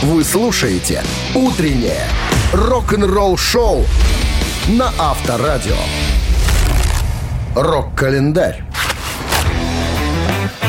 [0.01, 2.07] Вы слушаете «Утреннее
[2.53, 3.85] рок-н-ролл-шоу»
[4.67, 5.77] на Авторадио.
[7.55, 8.63] Рок-календарь.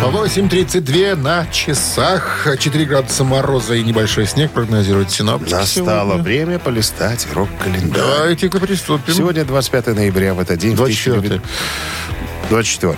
[0.02, 2.46] 8.32 на часах.
[2.58, 5.54] 4 градуса мороза и небольшой снег прогнозируют синоптики.
[5.54, 6.22] Настало сегодня.
[6.22, 8.00] время полистать рок-календарь.
[8.00, 9.14] Давайте-ка приступим.
[9.14, 10.74] Сегодня 25 ноября, в этот день.
[10.74, 11.18] в 24.
[11.18, 11.42] 1900
[12.48, 12.96] 24.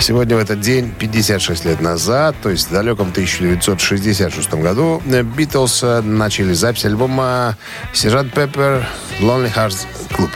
[0.00, 6.00] Сегодня в этот день, 56 лет назад, то есть в далеком 1966 году, Битлз э,
[6.00, 7.56] начали запись альбома
[7.92, 8.86] «Сержант Пеппер
[9.20, 10.30] Lonely Hearts Club».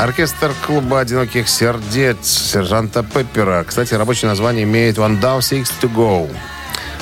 [0.00, 3.64] Оркестр клуба «Одиноких сердец» сержанта Пеппера.
[3.64, 6.30] Кстати, рабочее название имеет «One Down, Six to Go».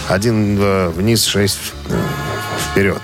[0.08, 2.02] Один э, вниз, шесть э,
[2.72, 3.00] вперед.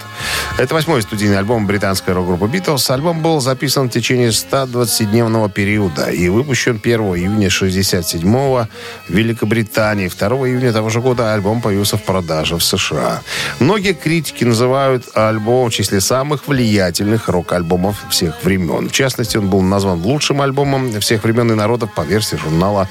[0.57, 2.89] Это восьмой студийный альбом британской рок-группы «Битлз».
[2.89, 8.69] Альбом был записан в течение 120-дневного периода и выпущен 1 июня 67-го
[9.09, 10.09] в Великобритании.
[10.09, 13.23] 2 июня того же года альбом появился в продаже в США.
[13.59, 18.89] Многие критики называют альбом в числе самых влиятельных рок-альбомов всех времен.
[18.89, 22.89] В частности, он был назван лучшим альбомом всех времен и народов по версии журнала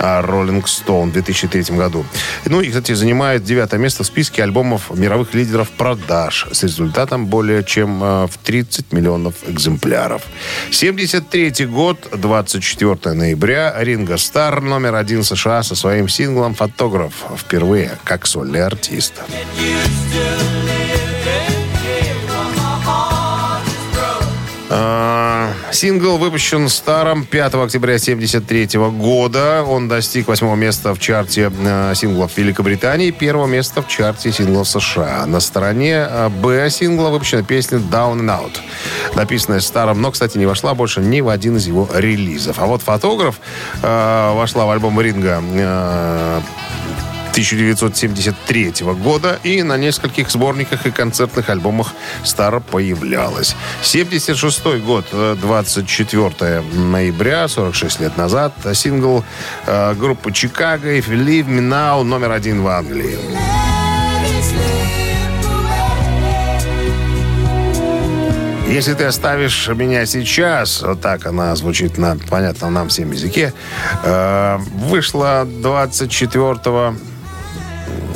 [0.00, 2.04] Rolling Stone в 2003 году.
[2.44, 7.62] Ну и, кстати, занимает девятое место в списке альбомов мировых лидеров продаж с результатом более
[7.64, 10.22] чем э, в 30 миллионов экземпляров.
[10.70, 18.26] 73 год, 24 ноября, Ринго Стар, номер один США со своим синглом «Фотограф» впервые как
[18.26, 19.14] сольный артист.
[24.70, 25.43] А,
[25.74, 29.64] Сингл выпущен старом 5 октября 1973 года.
[29.64, 35.26] Он достиг восьмого места в чарте э, синглов Великобритании, первого места в чарте синглов США.
[35.26, 38.58] На стороне э, Б сингла выпущена песня Down and Out,
[39.16, 42.60] написанная старом, но, кстати, не вошла больше ни в один из его релизов.
[42.60, 43.40] А вот фотограф
[43.82, 46.40] э, вошла в альбом Ринга э,
[47.34, 51.92] 1973 года и на нескольких сборниках и концертных альбомах
[52.22, 53.56] Стара появлялась.
[53.82, 59.24] 76 год, э, 24 ноября, 46 лет назад, сингл
[59.66, 63.18] э, группы Чикаго «If You Leave Me Now» номер один в Англии.
[68.68, 73.52] Если ты оставишь меня сейчас, вот так она звучит на понятном нам всем языке,
[74.04, 76.94] э, вышла 24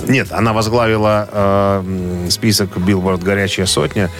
[0.09, 4.11] нет, она возглавила э, список Billboard «Горячая сотня»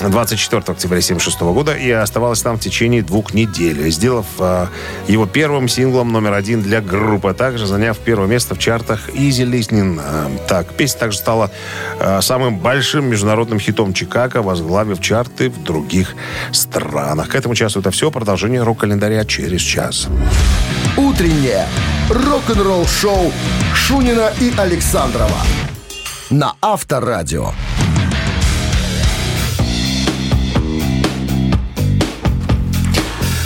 [0.00, 4.66] 24 октября 1976 года и оставалась там в течение двух недель, сделав э,
[5.08, 9.44] его первым синглом номер один для группы, а также заняв первое место в чартах Easy
[9.44, 10.00] Listening.
[10.02, 11.50] Э, так, песня также стала
[12.00, 16.14] э, самым большим международным хитом Чикаго, возглавив чарты в других
[16.52, 17.28] странах.
[17.28, 18.10] К этому часу это все.
[18.10, 20.08] Продолжение рок-календаря через час.
[20.96, 21.66] Утреннее
[22.10, 23.32] рок-н-ролл-шоу
[23.74, 25.38] Шунина и Александрова
[26.28, 27.52] на Авторадио.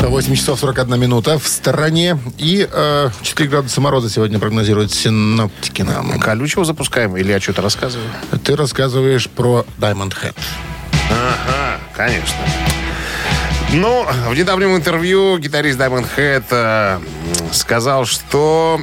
[0.00, 2.18] 8 часов 41 минута в стороне.
[2.38, 6.18] И э, 4 градуса мороза сегодня прогнозируют синоптики нам.
[6.18, 8.08] Колючего запускаем или я что-то рассказываю?
[8.42, 10.34] Ты рассказываешь про Diamond Head.
[11.10, 12.34] Ага, конечно.
[13.72, 16.98] Ну, в недавнем интервью гитарист Diamond Head э,
[17.52, 18.80] сказал, что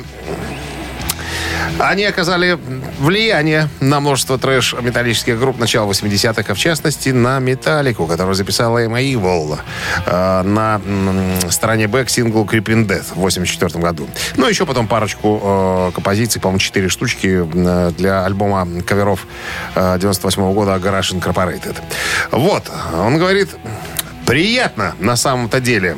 [1.80, 2.60] они оказали
[3.00, 9.02] влияние на множество трэш-металлических групп начала 80-х, а в частности на «Металлику», которая записала Эмма
[9.02, 9.58] Evil
[10.06, 14.08] э, на м, стороне бэк сингл «Creeping Death» в 84 году.
[14.36, 19.26] Ну, еще потом парочку э, композиций, по-моему, четыре штучки э, для альбома каверов
[19.76, 21.78] э, 98 года «Garage Incorporated».
[22.32, 23.50] Вот, он говорит,
[24.26, 25.98] приятно на самом-то деле,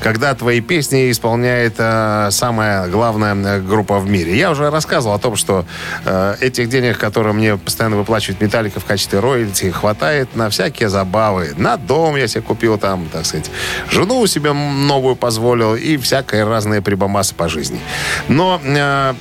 [0.00, 4.36] когда твои песни исполняет э, самая главная э, группа в мире.
[4.36, 5.64] Я уже рассказывал о том, что
[6.04, 11.54] э, этих денег, которые мне постоянно выплачивает Металлика в качестве роялти, хватает на всякие забавы.
[11.56, 13.50] На дом я себе купил там, так сказать,
[13.90, 17.80] жену себе новую позволил и всякие разные прибамбасы по жизни.
[18.28, 19.14] Но, э,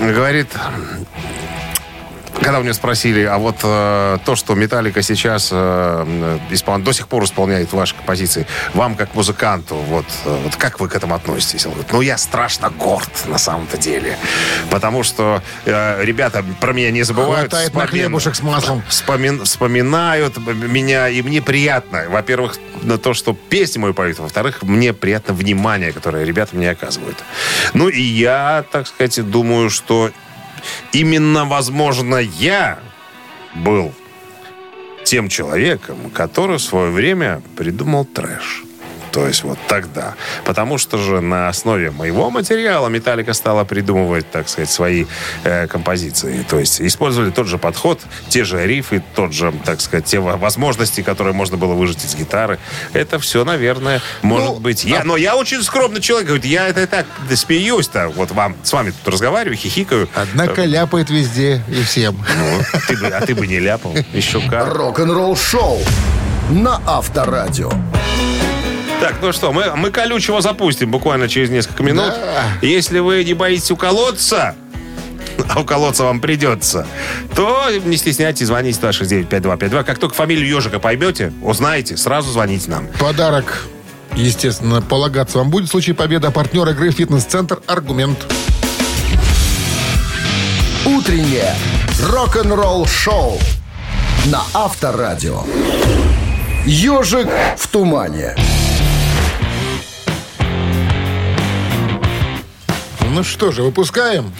[0.00, 0.48] говорит,
[2.42, 7.08] когда у меня спросили, а вот э, то, что Металлика сейчас э, испол- до сих
[7.08, 11.64] пор исполняет ваши композиции, вам как музыканту, вот, э, вот как вы к этому относитесь?
[11.66, 14.18] Он говорит, ну я страшно горд на самом-то деле,
[14.70, 17.50] потому что э, ребята про меня не забывают.
[17.50, 18.82] Хватает на вспомин- хлебушек с маслом.
[18.88, 24.92] вспомин- вспоминают меня, и мне приятно, во-первых, на то, что песни мою поют, во-вторых, мне
[24.92, 27.16] приятно внимание, которое ребята мне оказывают.
[27.72, 30.10] Ну и я, так сказать, думаю, что
[30.92, 32.78] именно, возможно, я
[33.54, 33.92] был
[35.04, 38.64] тем человеком, который в свое время придумал трэш.
[39.14, 40.14] То есть вот тогда.
[40.44, 45.06] Потому что же на основе моего материала Металлика стала придумывать, так сказать, свои
[45.44, 46.44] э, композиции.
[46.50, 50.36] То есть использовали тот же подход, те же рифы, тот же, так сказать, те во-
[50.36, 52.58] возможности, которые можно было выжать из гитары.
[52.92, 54.84] Это все, наверное, может быть.
[54.84, 56.26] Я, но я очень скромный человек.
[56.26, 58.08] Говорит, я это так смеюсь-то.
[58.08, 60.08] Вот вам, с вами тут разговариваю, хихикаю.
[60.16, 62.16] Однако ляпает везде и всем.
[62.36, 63.94] Ну, ты бы- а ты бы не ляпал.
[64.12, 64.74] Еще как.
[64.74, 65.78] Рок-н-ролл-шоу
[66.50, 67.70] на Авторадио.
[69.04, 72.06] Так, ну что, мы, мы колючего запустим буквально через несколько минут.
[72.08, 72.44] Да.
[72.62, 74.54] Если вы не боитесь уколоться,
[75.46, 76.86] а уколоться вам придется,
[77.36, 79.84] то не стесняйтесь, звоните 269-5252.
[79.84, 82.86] Как только фамилию ежика поймете, узнаете, сразу звоните нам.
[82.98, 83.66] Подарок,
[84.16, 86.26] естественно, полагаться вам будет в случае победы.
[86.28, 88.24] А партнер игры «Фитнес-центр» «Аргумент».
[90.86, 91.54] Утреннее
[92.00, 93.38] рок-н-ролл-шоу
[94.28, 95.42] на Авторадио.
[96.64, 98.34] Ежик в тумане.
[103.14, 104.32] Ну что же, выпускаем.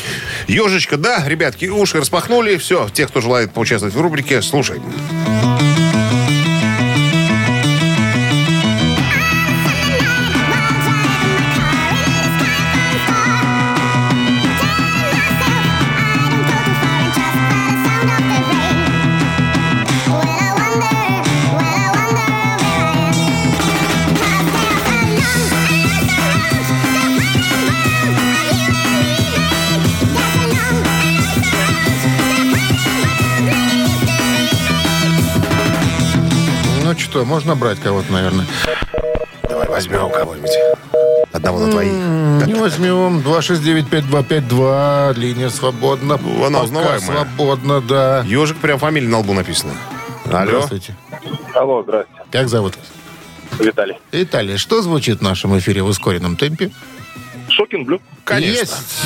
[0.49, 2.57] Ежечка, да, ребятки, уши распахнули.
[2.57, 4.81] Все, те, кто желает поучаствовать в рубрике, слушай.
[37.15, 38.45] Что, можно брать кого-то, наверное.
[39.49, 40.51] Давай возьмем кого-нибудь.
[41.33, 41.93] Одного на твоих.
[41.93, 43.21] Не возьмем.
[43.21, 45.15] 269-5252.
[45.17, 46.19] Линия свободна.
[46.21, 46.99] Ну, она узнаваемая.
[46.99, 48.25] свободна, да.
[48.27, 49.75] Ежик прям фамилия на лбу написана.
[50.25, 50.47] Алло.
[50.47, 50.97] Здравствуйте.
[51.55, 52.23] Алло, здравствуйте.
[52.33, 52.75] Как зовут?
[53.61, 54.01] Виталий.
[54.11, 54.57] Италия.
[54.57, 56.73] Что звучит в нашем эфире в ускоренном темпе?
[57.49, 58.01] Шокин Блю.
[58.25, 58.59] Конечно.
[58.59, 59.03] Есть.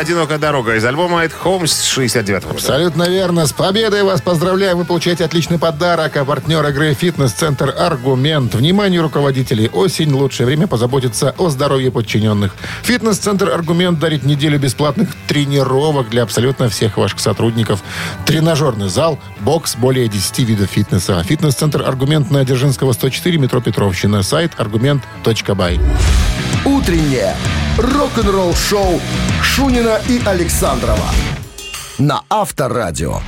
[0.00, 2.54] Одинокая дорога из альбома «At Home» с 69 года.
[2.54, 3.46] Абсолютно верно.
[3.46, 4.78] С победой вас поздравляем.
[4.78, 6.16] Вы получаете отличный подарок.
[6.16, 8.54] А партнер игры «Фитнес-центр Аргумент».
[8.54, 9.68] Внимание руководителей.
[9.68, 12.54] Осень– лучшее время позаботиться о здоровье подчиненных.
[12.82, 17.82] «Фитнес-центр Аргумент» дарит неделю бесплатных тренировок для абсолютно всех ваших сотрудников.
[18.24, 21.22] Тренажерный зал, бокс, более 10 видов фитнеса.
[21.22, 24.22] «Фитнес-центр Аргумент» на Дзержинского, 104, метро Петровщина.
[24.22, 25.78] Сайт аргумент.бай.
[26.64, 27.36] Утреннее
[27.78, 29.00] рок-н-ролл-шоу
[29.42, 31.08] Шунина и Александрова
[31.98, 33.20] на Авторадио.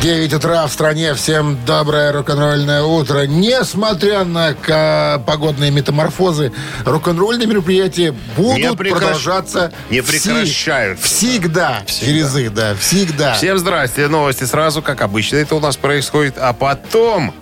[0.00, 1.14] 9 утра в стране.
[1.14, 3.24] Всем доброе рок-н-ролльное утро.
[3.26, 6.50] Несмотря на ка- погодные метаморфозы,
[6.84, 11.06] рок-н-ролльные мероприятия будут Не прекращ- продолжаться не прекращаются.
[11.06, 11.82] Всегда.
[11.86, 12.74] Через их, да.
[12.74, 13.34] Всегда.
[13.34, 14.08] Всем здрасте.
[14.08, 16.34] Новости сразу, как обычно это у нас происходит.
[16.36, 17.32] А потом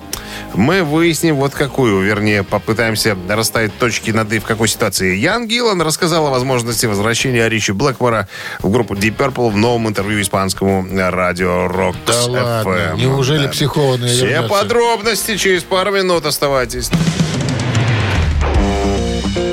[0.54, 5.16] мы выясним вот какую, вернее, попытаемся расставить точки над «и» в какой ситуации.
[5.16, 8.28] Ян Гиллан рассказал о возможности возвращения Ричи Блэкмора
[8.60, 12.96] в группу Deep Purple в новом интервью испанскому радио Rock Да ладно, FM.
[12.98, 14.48] неужели психованные Все вернется?
[14.48, 16.90] подробности через пару минут оставайтесь.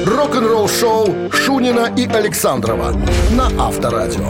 [0.05, 2.99] Рок-н-ролл-шоу Шунина и Александрова
[3.31, 4.29] на Авторадио.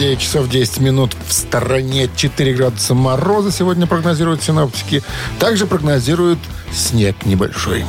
[0.00, 5.02] 9 часов 10 минут в стороне 4 градуса мороза сегодня прогнозируют синоптики.
[5.38, 6.38] Также прогнозируют
[6.72, 7.84] снег небольшой.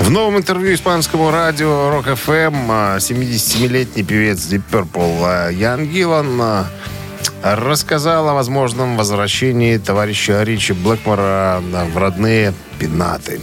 [0.00, 6.66] В новом интервью испанскому радио Rock FM 77-летний певец Deep Purple Ян Гиллан а,
[7.42, 13.42] рассказал о возможном возвращении товарища Ричи Блэкмора а, в родные пенаты.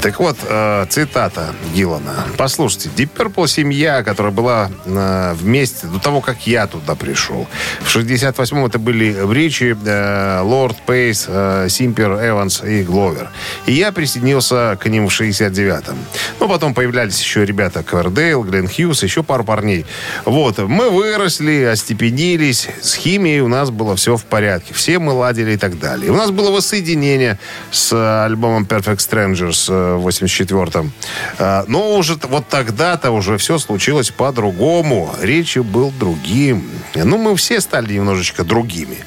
[0.00, 2.24] Так вот, э, цитата Гиллана.
[2.36, 7.46] Послушайте, Deep Purple семья, которая была э, вместе до того, как я туда пришел.
[7.80, 11.28] В 68-м это были Ричи, э, Лорд Пейс,
[11.68, 13.30] Симпер, Эванс и Гловер.
[13.66, 15.96] И я присоединился к ним в 69-м.
[16.40, 19.86] Ну, потом появлялись еще ребята Ковердейл, Глен Хьюз, еще пару парней.
[20.24, 24.74] Вот, мы выросли, остепенились, с химией у нас было все в порядке.
[24.74, 26.10] Все мы ладили и так далее.
[26.10, 27.38] У нас было воссоединение
[27.70, 30.92] с альбомом Perfect Strangers 84-м.
[31.38, 35.14] Э, Но уже вот тогда-то уже все случилось по-другому.
[35.20, 36.68] Речи был другим.
[36.94, 38.98] Ну, мы все стали немножечко другими.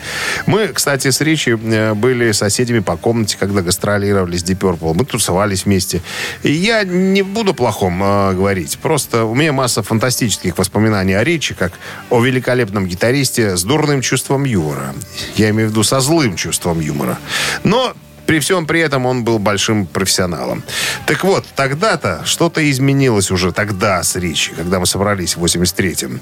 [0.46, 4.94] Мы, кстати, с Ричи э, были соседями по комнате, когда гастролировали с Deep Purple.
[4.94, 6.02] Мы тусовались вместе.
[6.44, 8.78] И я не буду плохом э, говорить.
[8.82, 11.74] Просто у меня масса фантастических воспоминаний о Ричи, как
[12.10, 14.94] о великолепном гитаристе с дурным чувством юмора.
[15.36, 17.18] Я имею в виду со злым чувством юмора.
[17.64, 17.94] Но
[18.26, 20.64] при всем при этом он был большим профессионалом.
[21.06, 26.20] Так вот, тогда-то что-то изменилось уже тогда с Ричи, когда мы собрались в 83-м.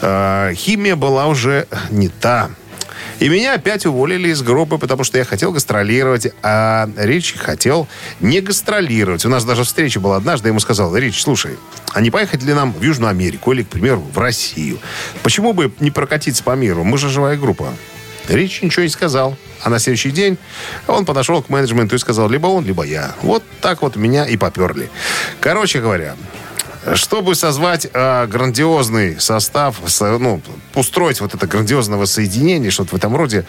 [0.00, 2.50] Э, химия была уже не та.
[3.20, 7.86] И меня опять уволили из группы, потому что я хотел гастролировать, а Ричи хотел
[8.20, 9.24] не гастролировать.
[9.24, 11.52] У нас даже встреча была однажды, я ему сказал, Рич, слушай,
[11.92, 14.78] а не поехать ли нам в Южную Америку или, к примеру, в Россию?
[15.22, 16.82] Почему бы не прокатиться по миру?
[16.84, 17.72] Мы же живая группа.
[18.28, 19.36] Рич ничего не сказал.
[19.62, 20.36] А на следующий день
[20.86, 23.14] он подошел к менеджменту и сказал, либо он, либо я.
[23.22, 24.90] Вот так вот меня и поперли.
[25.40, 26.16] Короче говоря,
[26.94, 30.42] Чтобы созвать э, грандиозный состав, со- ну,
[30.74, 33.46] устроить вот это грандиозного соединения, что-то в этом роде,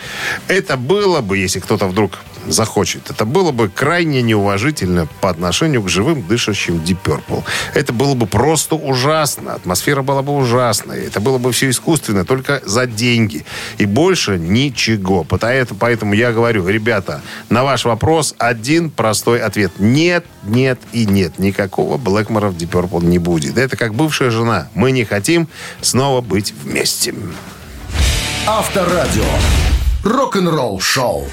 [0.47, 5.89] это было бы, если кто-то вдруг захочет, это было бы крайне неуважительно по отношению к
[5.89, 7.43] живым дышащим Deep Purple.
[7.73, 9.53] Это было бы просто ужасно.
[9.55, 11.01] Атмосфера была бы ужасная.
[11.01, 13.45] Это было бы все искусственно, только за деньги.
[13.79, 15.23] И больше ничего.
[15.23, 19.73] Поэтому, поэтому я говорю, ребята, на ваш вопрос один простой ответ.
[19.79, 21.39] Нет, нет и нет.
[21.39, 23.57] Никакого Блэкмора в Deep Purple не будет.
[23.57, 24.69] Это как бывшая жена.
[24.75, 25.49] Мы не хотим
[25.81, 27.13] снова быть вместе.
[28.47, 29.25] Авторадио.
[30.03, 31.27] Рок-н-ролл шоу.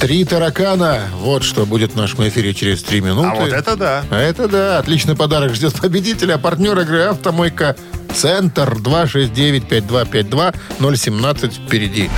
[0.00, 1.02] Три таракана.
[1.18, 3.28] Вот что будет в нашем эфире через три минуты.
[3.28, 4.02] А вот это да.
[4.10, 4.78] А это да.
[4.78, 6.38] Отличный подарок ждет победителя.
[6.38, 7.76] Партнер игры «Автомойка
[8.14, 12.08] Центр» 269-5252-017 впереди.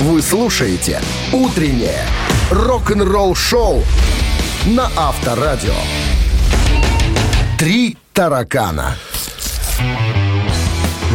[0.00, 1.00] Вы слушаете
[1.32, 2.04] «Утреннее
[2.50, 3.84] рок-н-ролл-шоу»
[4.66, 5.74] на Авторадио.
[7.58, 8.96] Три таракана.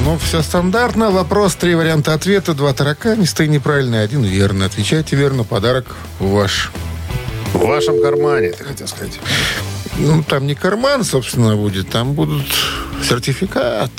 [0.04, 1.12] Ну, все стандартно.
[1.12, 4.66] Вопрос, три варианта ответа, два тараканиста и неправильный, один верно.
[4.66, 5.86] Отвечайте верно, подарок
[6.20, 6.72] ваш.
[7.54, 9.20] В вашем кармане, ты хотел сказать.
[9.98, 12.48] Ну, там не карман, собственно, будет, там будут
[13.08, 13.92] сертификат.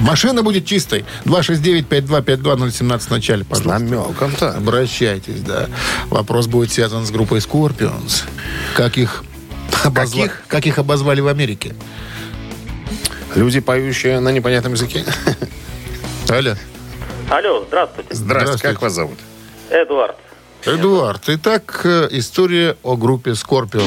[0.00, 1.04] Машина будет чистой.
[1.26, 3.78] 269-5252-017 в начале, С пожалуйста.
[3.78, 4.50] намеком-то.
[4.56, 5.68] Обращайтесь, да.
[6.08, 8.22] Вопрос будет связан с группой Scorpions.
[8.74, 9.22] Как их,
[9.84, 10.42] обозва- Каких?
[10.48, 11.74] как их обозвали в Америке?
[13.34, 15.04] Люди, поющие на непонятном языке.
[16.30, 16.56] Аля?
[17.28, 18.14] Алло, здравствуйте.
[18.14, 18.62] Здравствуйте.
[18.68, 19.18] как вас зовут?
[19.70, 20.16] Эдуард.
[20.64, 23.84] Эдуард, итак, э, история о группе Scorpions.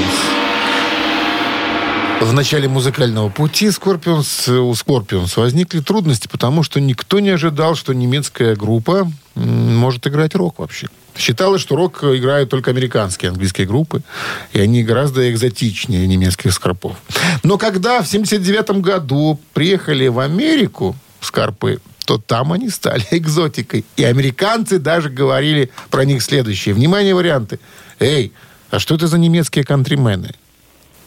[2.24, 7.76] В начале музыкального пути Scorpions, э, у Scorpions возникли трудности, потому что никто не ожидал,
[7.76, 10.88] что немецкая группа может играть рок вообще.
[11.18, 14.04] Считалось, что рок играют только американские, английские группы,
[14.54, 16.96] и они гораздо экзотичнее немецких скорпов.
[17.44, 23.84] Но когда в 79 году приехали в Америку скорпы, то там они стали экзотикой.
[23.98, 26.74] И американцы даже говорили про них следующее.
[26.74, 27.60] Внимание, варианты.
[28.00, 28.32] Эй,
[28.72, 30.36] а что это за немецкие кантримены?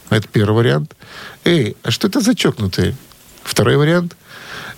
[0.09, 0.95] Это первый вариант.
[1.43, 2.95] Эй, а что это за чокнутые?
[3.43, 4.15] Второй вариант.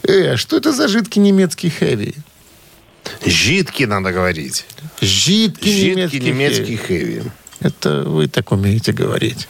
[0.08, 2.16] Эй, а что это за жидкий немецкий хэви?
[3.26, 4.66] Жидкий надо говорить.
[5.02, 7.16] Жидкий, Жидкий немецкий, немецкий хэви.
[7.20, 7.32] хэви.
[7.62, 9.48] Это вы так умеете говорить.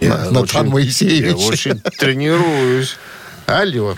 [0.00, 1.30] Я На- Натан очень- Моисеевич.
[1.40, 2.96] Я очень тренируюсь.
[3.46, 3.96] Алло.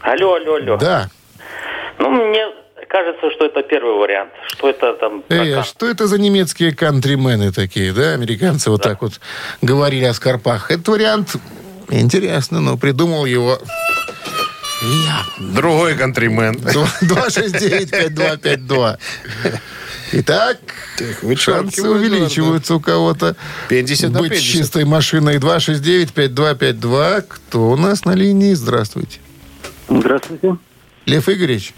[0.00, 0.76] Алло, алло, алло.
[0.78, 1.10] Да.
[1.98, 2.46] Ну, мне
[2.94, 4.30] кажется, что это первый вариант.
[4.46, 5.24] Что это там...
[5.28, 8.12] Эй, а что это за немецкие кантримены такие, да?
[8.12, 9.14] Американцы вот так вот
[9.62, 10.70] говорили о скорпах.
[10.70, 11.34] Этот вариант
[11.90, 13.58] интересно, но придумал его
[14.82, 15.24] я.
[15.40, 16.54] Другой кантримен.
[16.54, 18.98] 269-5252.
[20.12, 20.58] Итак,
[21.22, 23.34] вычеркиваю, шансы увеличиваются у кого-то
[23.70, 24.46] 50 на быть 50.
[24.46, 25.38] чистой машиной.
[25.38, 27.22] 269-5252.
[27.22, 28.54] Кто у нас на линии?
[28.54, 29.18] Здравствуйте.
[29.88, 30.58] Здравствуйте.
[31.06, 31.74] Лев Игоревич,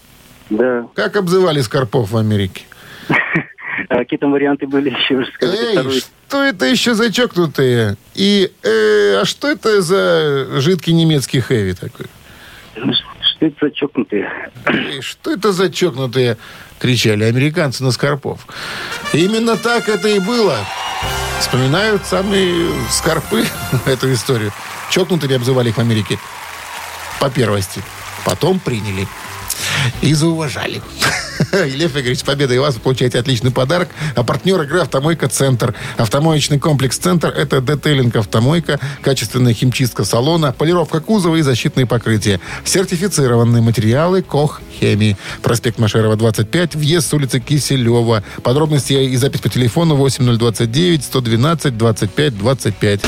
[0.49, 0.87] Да.
[0.95, 2.63] как обзывали Скорпов в Америке?
[3.89, 5.23] А какие там варианты были еще?
[5.39, 7.95] Эй, что это еще за чокнутые?
[8.15, 12.07] И, э, а что это за жидкий немецкий хэви такой?
[13.21, 14.51] Что это за чокнутые?
[14.65, 16.37] Эй, что это за чокнутые?
[16.79, 18.47] Кричали американцы на Скорпов.
[19.13, 20.57] Именно так это и было.
[21.39, 23.45] Вспоминают самые Скорпы
[23.85, 24.51] эту историю.
[24.89, 26.17] Чокнутыми обзывали их в Америке.
[27.19, 27.81] По первости.
[28.25, 29.07] Потом приняли.
[30.01, 30.81] И зауважали.
[31.53, 32.75] И, Лев Игоревич, с победой вас.
[32.75, 33.89] Вы получаете отличный подарок.
[34.15, 35.73] А партнер игры «Автомойка Центр».
[35.97, 42.39] Автомоечный комплекс «Центр»— это детейлинг «Автомойка», качественная химчистка салона, полировка кузова и защитные покрытия.
[42.63, 45.17] Сертифицированные материалы «Кох Хемии».
[45.41, 48.23] Проспект Машерова, 25, въезд с улицы Киселева.
[48.43, 53.01] Подробности и запись по телефону 8029 112 25 25.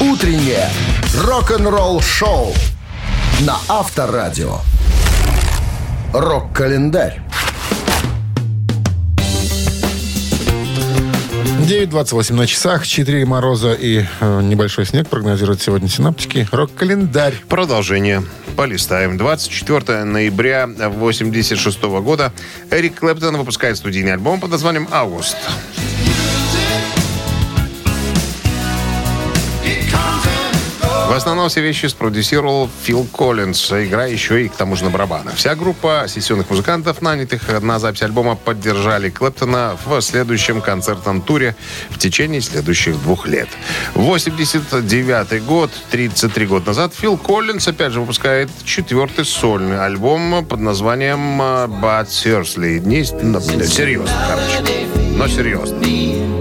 [0.00, 0.70] Утреннее
[1.14, 2.54] рок-н-ролл-шоу
[3.40, 4.58] на Авторадио.
[6.12, 7.20] Рок-календарь.
[11.68, 16.48] 9.28 на часах, 4 мороза и э, небольшой снег прогнозируют сегодня синаптики.
[16.50, 17.34] Рок-календарь.
[17.48, 18.24] Продолжение.
[18.56, 19.18] Полистаем.
[19.18, 22.32] 24 ноября 1986 года
[22.70, 25.36] Эрик Клэптон выпускает студийный альбом под названием «Август».
[31.08, 35.36] В основном все вещи спродюсировал Фил Коллинз, играя еще и к тому же на барабанах.
[35.36, 41.56] Вся группа сессионных музыкантов, нанятых на запись альбома, поддержали Клэптона в следующем концертном туре
[41.88, 43.48] в течение следующих двух лет.
[43.94, 51.40] 89 год, 33 года назад, Фил Коллинз опять же выпускает четвертый сольный альбом под названием
[51.40, 52.80] э, «But Seriously».
[52.80, 54.86] Не, ну, серьезно, короче.
[55.16, 56.37] Но серьезно.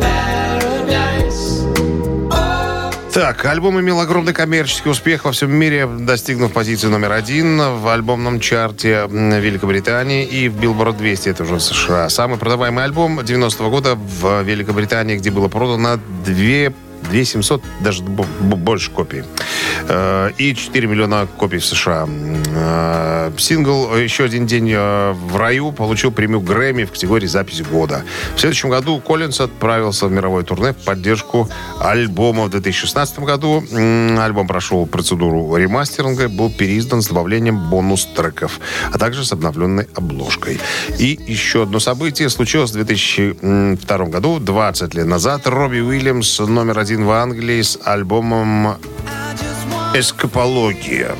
[3.19, 8.39] Итак, альбом имел огромный коммерческий успех во всем мире, достигнув позиции номер один в альбомном
[8.39, 12.09] чарте Великобритании и в Billboard 200, это уже США.
[12.09, 15.97] Самый продаваемый альбом 90-го года в Великобритании, где было продано
[16.27, 16.73] 2
[17.09, 19.23] 2700, даже больше копий.
[19.87, 22.07] Э, И 4 миллиона копий в США.
[22.07, 28.03] Э, Сингл «Еще один день э, в раю» получил премию Грэмми в категории «Запись года».
[28.35, 31.49] В следующем году Коллинз отправился в мировое турне в поддержку
[31.79, 32.45] альбома.
[32.45, 33.63] В 2016 году
[34.19, 38.59] альбом прошел процедуру ремастеринга, был переиздан с добавлением бонус-треков,
[38.91, 40.59] а также с обновленной обложкой.
[40.99, 45.47] И еще одно событие случилось в 2002 году, 20 лет назад.
[45.47, 48.77] Робби Уильямс номер один в Англии с альбомом
[49.93, 51.11] «Эскапология».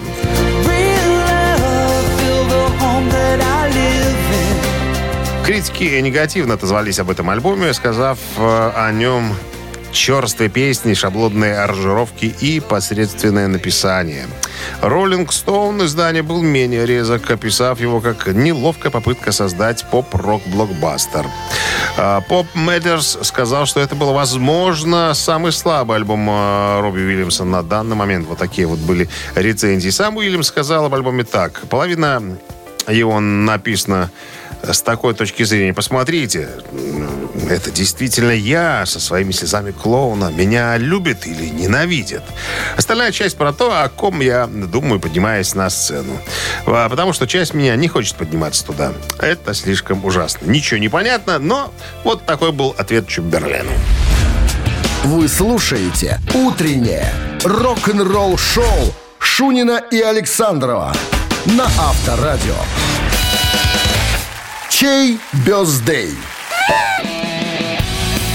[5.46, 9.34] Критики негативно отозвались об этом альбоме, сказав э, о нем
[9.92, 14.28] черствые песни, шаблонные аранжировки и посредственное написание.
[14.82, 21.26] Роллинг Стоун издание был менее резок, описав его как неловкая попытка создать поп-рок-блокбастер.
[21.96, 27.64] А, Поп Matters сказал, что это был, возможно, самый слабый альбом э, Робби Уильямса на
[27.64, 28.28] данный момент.
[28.28, 29.90] Вот такие вот были рецензии.
[29.90, 31.62] Сам Уильямс сказал об альбоме так.
[31.70, 32.38] Половина
[32.88, 34.12] его написано
[34.64, 35.74] с такой точки зрения.
[35.74, 36.50] Посмотрите,
[37.50, 40.32] это действительно я со своими слезами клоуна.
[40.32, 42.24] Меня любят или ненавидят.
[42.76, 46.18] Остальная часть про то, о ком я думаю, поднимаясь на сцену.
[46.66, 48.94] А, Потому что часть меня не хочет подниматься туда.
[49.20, 50.46] Это слишком ужасно.
[50.46, 53.72] Ничего не понятно, но вот такой был ответ Чуберлену.
[55.04, 60.94] Вы слушаете «Утреннее рок-н-ролл-шоу» Шунина и Александрова
[61.46, 62.56] на Авторадио.
[64.80, 65.18] Чей
[65.48, 66.12] бездей?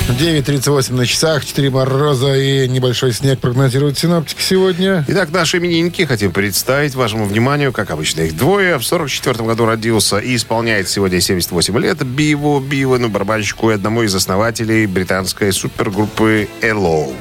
[0.08, 5.04] 9.38 на часах, 4 мороза и небольшой снег прогнозируют синоптики сегодня.
[5.06, 8.78] Итак, наши именинники хотим представить вашему вниманию, как обычно, их двое.
[8.78, 14.12] В 44 году родился и исполняет сегодня 78 лет Биву Бивану, барабанщику и одному из
[14.12, 17.14] основателей британской супергруппы Hello.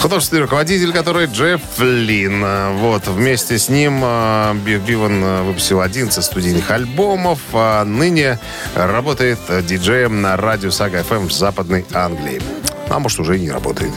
[0.00, 2.42] Художественный руководитель, который Джефф Лин.
[2.78, 8.38] Вот, вместе с ним э, Бив Биван э, выпустил 11 студийных альбомов, а ныне
[8.74, 12.40] работает диджеем на радио Saga FM в Западной Англии.
[12.88, 13.92] А может, уже и не работает.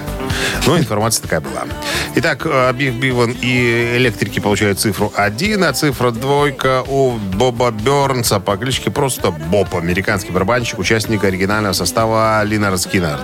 [0.67, 1.63] Но информация такая была.
[2.15, 8.41] Итак, э, Бив Биван и электрики получают цифру 1, а цифра двойка у Боба Бернса
[8.41, 13.23] по кличке просто Боб, американский барабанщик, участник оригинального состава Lynyrd Skynyrd.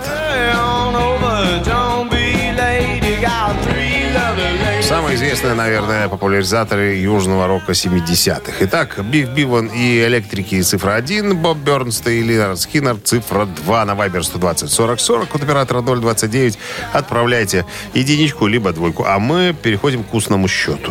[5.20, 8.52] Известные, наверное, популяризаторы южного рока 70-х.
[8.60, 13.94] Итак, Бив Биван и электрики цифра 1, Боб Бернс и Линард Скиннер цифра 2 на
[13.94, 16.58] Вайбер 120 40 40 от оператора 029.
[16.94, 19.04] Отправляйте единичку либо двойку.
[19.06, 20.90] А мы переходим к устному счету.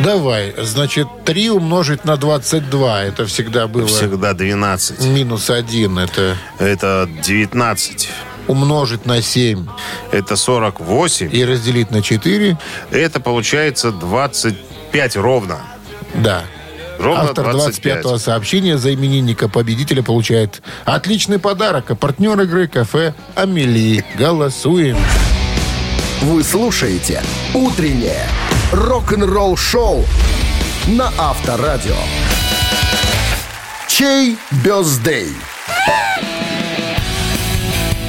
[0.00, 3.04] Давай, значит, 3 умножить на 22.
[3.04, 5.00] Это всегда было Всегда 12.
[5.06, 5.98] минус 1.
[5.98, 8.10] Это Это 19.
[8.48, 9.66] Умножить на 7
[10.12, 11.30] Это 48.
[11.32, 12.58] и разделить на 4.
[12.90, 15.60] Это получается 25 ровно.
[16.14, 16.44] Да.
[16.98, 17.98] Ровно Автор 25.
[18.04, 21.90] 25-го сообщения за именинника победителя получает отличный подарок.
[21.90, 24.04] А партнер игры кафе «Амели».
[24.18, 24.96] Голосуем.
[26.22, 27.22] Вы слушаете
[27.52, 28.26] «Утреннее
[28.72, 30.04] рок-н-ролл-шоу»
[30.86, 31.96] на Авторадио.
[33.88, 35.34] Чей бездей?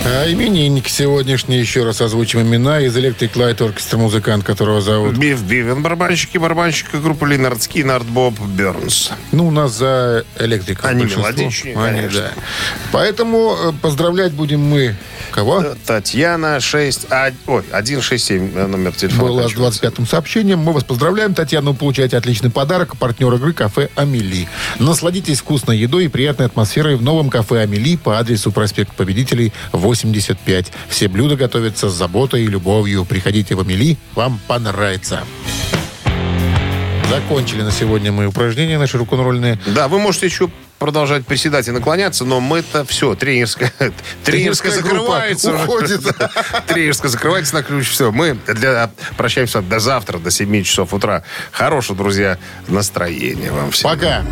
[0.10, 2.80] А именинник сегодняшний, еще раз озвучим имена.
[2.80, 5.18] Из Electric Light Orchestra музыкант, которого зовут.
[5.18, 9.12] Бив Бивен, барабанщик и барабанщика группы Линард Скиннард Боб Бернс.
[9.34, 10.88] Ну, у нас за электрика.
[10.88, 12.22] Они мелодичнее, Они, конечно.
[12.22, 12.32] да.
[12.93, 14.95] Поэтому э, поздравлять будем мы.
[15.32, 15.76] Кого?
[15.86, 17.08] Татьяна 6...
[17.10, 19.28] А, ой, 167 э, номер телефона.
[19.28, 19.86] Было с оканчивается.
[19.88, 20.60] 25-м сообщением.
[20.60, 21.72] Мы вас поздравляем, Татьяна.
[21.72, 22.95] Вы получаете отличный подарок.
[22.97, 24.47] Партнер игры кафе «Амели».
[24.80, 29.51] Насладитесь вкусной едой и приятной атмосферой в новом кафе «Амели» по адресу проспект Победителей,
[30.04, 30.72] 85.
[30.89, 33.06] Все блюда готовятся с заботой и любовью.
[33.06, 35.24] Приходите в «Амели», вам понравится.
[37.10, 39.58] Закончили на сегодня мы упражнения наши рок-н-ролльные.
[39.68, 43.72] Да, вы можете еще продолжать приседать и наклоняться, но мы-то все, тренерская,
[44.24, 45.54] тренерская Тренерская закрывается.
[45.54, 46.02] уходит.
[46.68, 47.89] Тренерская закрывается на ключ.
[47.89, 51.24] Все, мы для, прощаемся до завтра, до 7 часов утра.
[51.52, 52.38] Хорошего, друзья,
[52.68, 53.89] настроения вам всем.
[53.89, 54.26] Пока.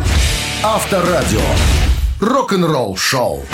[0.62, 1.40] Авторадио.
[2.20, 3.44] Рок-н-ролл-шоу.